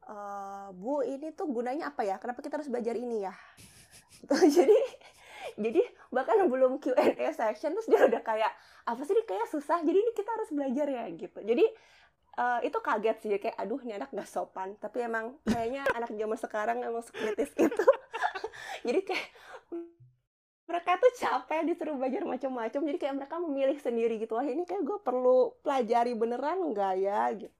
e, 0.02 0.16
Bu 0.74 1.06
ini 1.06 1.30
tuh 1.30 1.46
gunanya 1.46 1.94
apa 1.94 2.02
ya? 2.02 2.18
Kenapa 2.18 2.42
kita 2.42 2.58
harus 2.58 2.66
belajar 2.66 2.98
ini 2.98 3.22
ya 3.22 3.34
jadi 4.56 4.78
jadi 5.58 5.82
bahkan 6.14 6.46
belum 6.46 6.78
Q&A 6.78 7.28
section 7.34 7.74
terus 7.74 7.88
dia 7.90 8.06
udah 8.06 8.22
kayak 8.22 8.52
apa 8.86 9.00
sih 9.02 9.12
ini? 9.12 9.22
Kayak 9.26 9.50
susah. 9.50 9.82
Jadi 9.82 9.98
ini 9.98 10.12
kita 10.14 10.30
harus 10.30 10.50
belajar 10.54 10.86
ya 10.86 11.04
gitu. 11.12 11.38
Jadi 11.42 11.64
uh, 12.38 12.60
itu 12.62 12.78
kaget 12.78 13.16
sih. 13.20 13.30
Kayak 13.42 13.56
aduh 13.58 13.80
ini 13.82 13.92
anak 13.98 14.14
gak 14.14 14.30
sopan. 14.30 14.78
Tapi 14.78 15.04
emang 15.04 15.36
kayaknya 15.44 15.82
anak 15.98 16.14
zaman 16.14 16.38
sekarang 16.38 16.78
emang 16.86 17.02
sekritis 17.02 17.50
itu. 17.58 17.86
Jadi 18.86 19.00
kayak 19.02 19.26
mereka 20.68 21.00
tuh 21.00 21.12
capek 21.16 21.60
disuruh 21.64 21.96
belajar 21.98 22.22
macam-macam. 22.22 22.80
Jadi 22.92 22.98
kayak 23.00 23.14
mereka 23.18 23.36
memilih 23.42 23.78
sendiri 23.82 24.14
gitu. 24.22 24.38
Wah 24.38 24.46
ini 24.46 24.62
kayak 24.62 24.86
gue 24.86 24.98
perlu 25.02 25.58
pelajari 25.66 26.14
beneran 26.14 26.70
enggak 26.70 26.94
ya? 27.02 27.34
Gitu 27.34 27.57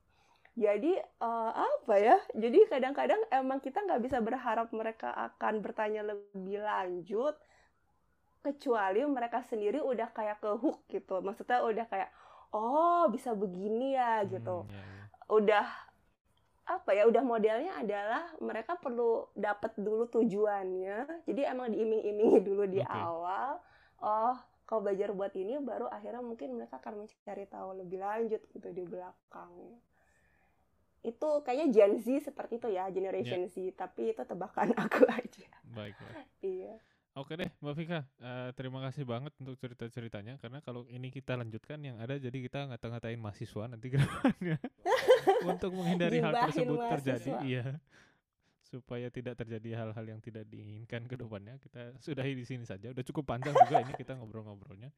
jadi 0.59 0.99
uh, 1.23 1.53
apa 1.55 1.95
ya? 2.03 2.19
Jadi 2.35 2.67
kadang-kadang 2.67 3.23
emang 3.31 3.63
kita 3.63 3.79
nggak 3.87 4.03
bisa 4.03 4.19
berharap 4.19 4.75
mereka 4.75 5.15
akan 5.15 5.63
bertanya 5.63 6.03
lebih 6.03 6.59
lanjut 6.59 7.39
kecuali 8.43 9.07
mereka 9.07 9.47
sendiri 9.47 9.79
udah 9.79 10.11
kayak 10.11 10.43
ke 10.43 10.51
hook 10.59 10.83
gitu. 10.91 11.23
Maksudnya 11.23 11.63
udah 11.63 11.87
kayak 11.87 12.11
oh 12.51 13.07
bisa 13.15 13.39
begini 13.39 13.95
ya 13.95 14.27
gitu. 14.27 14.67
hmm, 14.67 14.75
ya, 14.75 14.83
ya. 14.83 15.05
udah 15.31 15.67
apa 16.69 16.91
ya 16.93 17.09
udah 17.09 17.23
modelnya 17.25 17.81
adalah 17.81 18.29
mereka 18.43 18.75
perlu 18.83 19.31
dapat 19.39 19.79
dulu 19.79 20.11
tujuannya. 20.11 21.23
Jadi 21.23 21.41
emang 21.47 21.71
diiming-imingi 21.71 22.43
dulu 22.43 22.67
di 22.67 22.83
okay. 22.83 22.99
awal 22.99 23.63
oh 24.03 24.37
kalau 24.69 24.85
belajar 24.85 25.11
buat 25.17 25.33
ini 25.33 25.59
baru 25.65 25.89
akhirnya 25.89 26.23
mungkin 26.23 26.55
mereka 26.55 26.79
akan 26.79 27.07
mencari 27.07 27.49
tahu 27.49 27.83
lebih 27.83 27.99
lanjut 28.05 28.43
gitu 28.53 28.69
di 28.71 28.85
belakang 28.85 29.81
itu 31.07 31.29
kayaknya 31.47 31.67
Gen 31.71 31.93
Z 32.03 32.07
seperti 32.31 32.59
itu 32.59 32.69
ya 32.75 32.91
generation 32.91 33.47
yeah. 33.47 33.53
Z 33.53 33.79
tapi 33.79 34.11
itu 34.11 34.23
tebakan 34.23 34.75
aku 34.83 35.07
aja 35.07 35.49
baik, 35.71 35.95
baik. 35.95 36.27
iya 36.43 36.77
Oke 37.19 37.35
deh, 37.35 37.51
Mbak 37.59 37.75
Vika. 37.75 38.07
Uh, 38.23 38.55
terima 38.55 38.79
kasih 38.79 39.03
banget 39.03 39.35
untuk 39.43 39.59
cerita-ceritanya. 39.59 40.39
Karena 40.39 40.63
kalau 40.63 40.87
ini 40.87 41.11
kita 41.11 41.35
lanjutkan 41.35 41.83
yang 41.83 41.99
ada, 41.99 42.15
jadi 42.15 42.39
kita 42.47 42.71
ngata-ngatain 42.71 43.19
mahasiswa 43.19 43.67
nanti 43.67 43.91
ke 43.91 43.99
untuk 45.51 45.75
menghindari 45.75 46.23
hal 46.23 46.31
tersebut 46.47 46.79
mahasiswa. 46.79 46.95
terjadi. 46.95 47.31
Iya, 47.43 47.67
supaya 48.63 49.11
tidak 49.11 49.35
terjadi 49.35 49.83
hal-hal 49.83 50.05
yang 50.07 50.23
tidak 50.23 50.47
diinginkan 50.47 51.11
ke 51.11 51.19
depannya. 51.19 51.59
Kita 51.59 51.99
sudahi 51.99 52.39
di 52.39 52.47
sini 52.47 52.63
saja. 52.63 52.95
Udah 52.95 53.03
cukup 53.03 53.35
panjang 53.35 53.51
juga 53.67 53.83
ini 53.83 53.99
kita 53.99 54.15
ngobrol-ngobrolnya. 54.15 54.95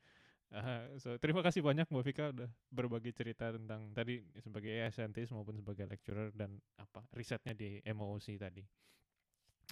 Uh, 0.50 0.98
so 0.98 1.14
terima 1.22 1.46
kasih 1.46 1.62
banyak 1.62 1.86
Mbak 1.86 2.04
Vika 2.10 2.24
udah 2.34 2.50
berbagi 2.74 3.14
cerita 3.14 3.54
tentang 3.54 3.94
tadi 3.94 4.18
sebagai 4.42 4.66
AI 4.66 4.90
scientist 4.90 5.30
maupun 5.30 5.54
sebagai 5.54 5.86
lecturer 5.86 6.34
dan 6.34 6.58
apa 6.74 7.06
risetnya 7.14 7.54
di 7.54 7.78
MOOC 7.86 8.34
tadi. 8.34 8.66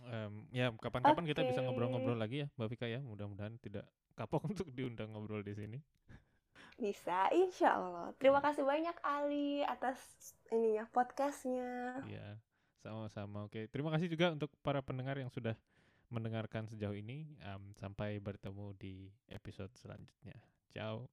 Um, 0.07 0.47
ya 0.55 0.71
kapan-kapan 0.71 1.27
okay. 1.27 1.31
kita 1.35 1.43
bisa 1.51 1.67
ngobrol-ngobrol 1.67 2.15
lagi 2.15 2.47
ya 2.47 2.49
Mbak 2.55 2.69
Vika 2.71 2.87
ya. 2.87 3.03
Mudah-mudahan 3.03 3.59
tidak 3.59 3.91
kapok 4.15 4.47
untuk 4.55 4.71
diundang 4.71 5.11
ngobrol 5.11 5.43
di 5.43 5.51
sini. 5.59 5.83
Bisa 6.79 7.27
insya 7.35 7.75
Allah. 7.75 8.15
Terima 8.23 8.39
kasih 8.39 8.63
banyak 8.63 8.95
Ali 9.03 9.67
atas 9.67 9.99
ininya 10.55 10.87
podcastnya. 10.95 12.07
Iya 12.07 12.39
sama-sama. 12.87 13.51
Oke 13.51 13.67
terima 13.67 13.91
kasih 13.91 14.07
juga 14.07 14.31
untuk 14.31 14.55
para 14.63 14.79
pendengar 14.79 15.19
yang 15.19 15.35
sudah 15.35 15.59
mendengarkan 16.07 16.71
sejauh 16.71 16.95
ini. 16.95 17.35
Um, 17.43 17.75
sampai 17.75 18.23
bertemu 18.23 18.79
di 18.79 19.11
episode 19.27 19.75
selanjutnya 19.75 20.39
Chao. 20.75 21.09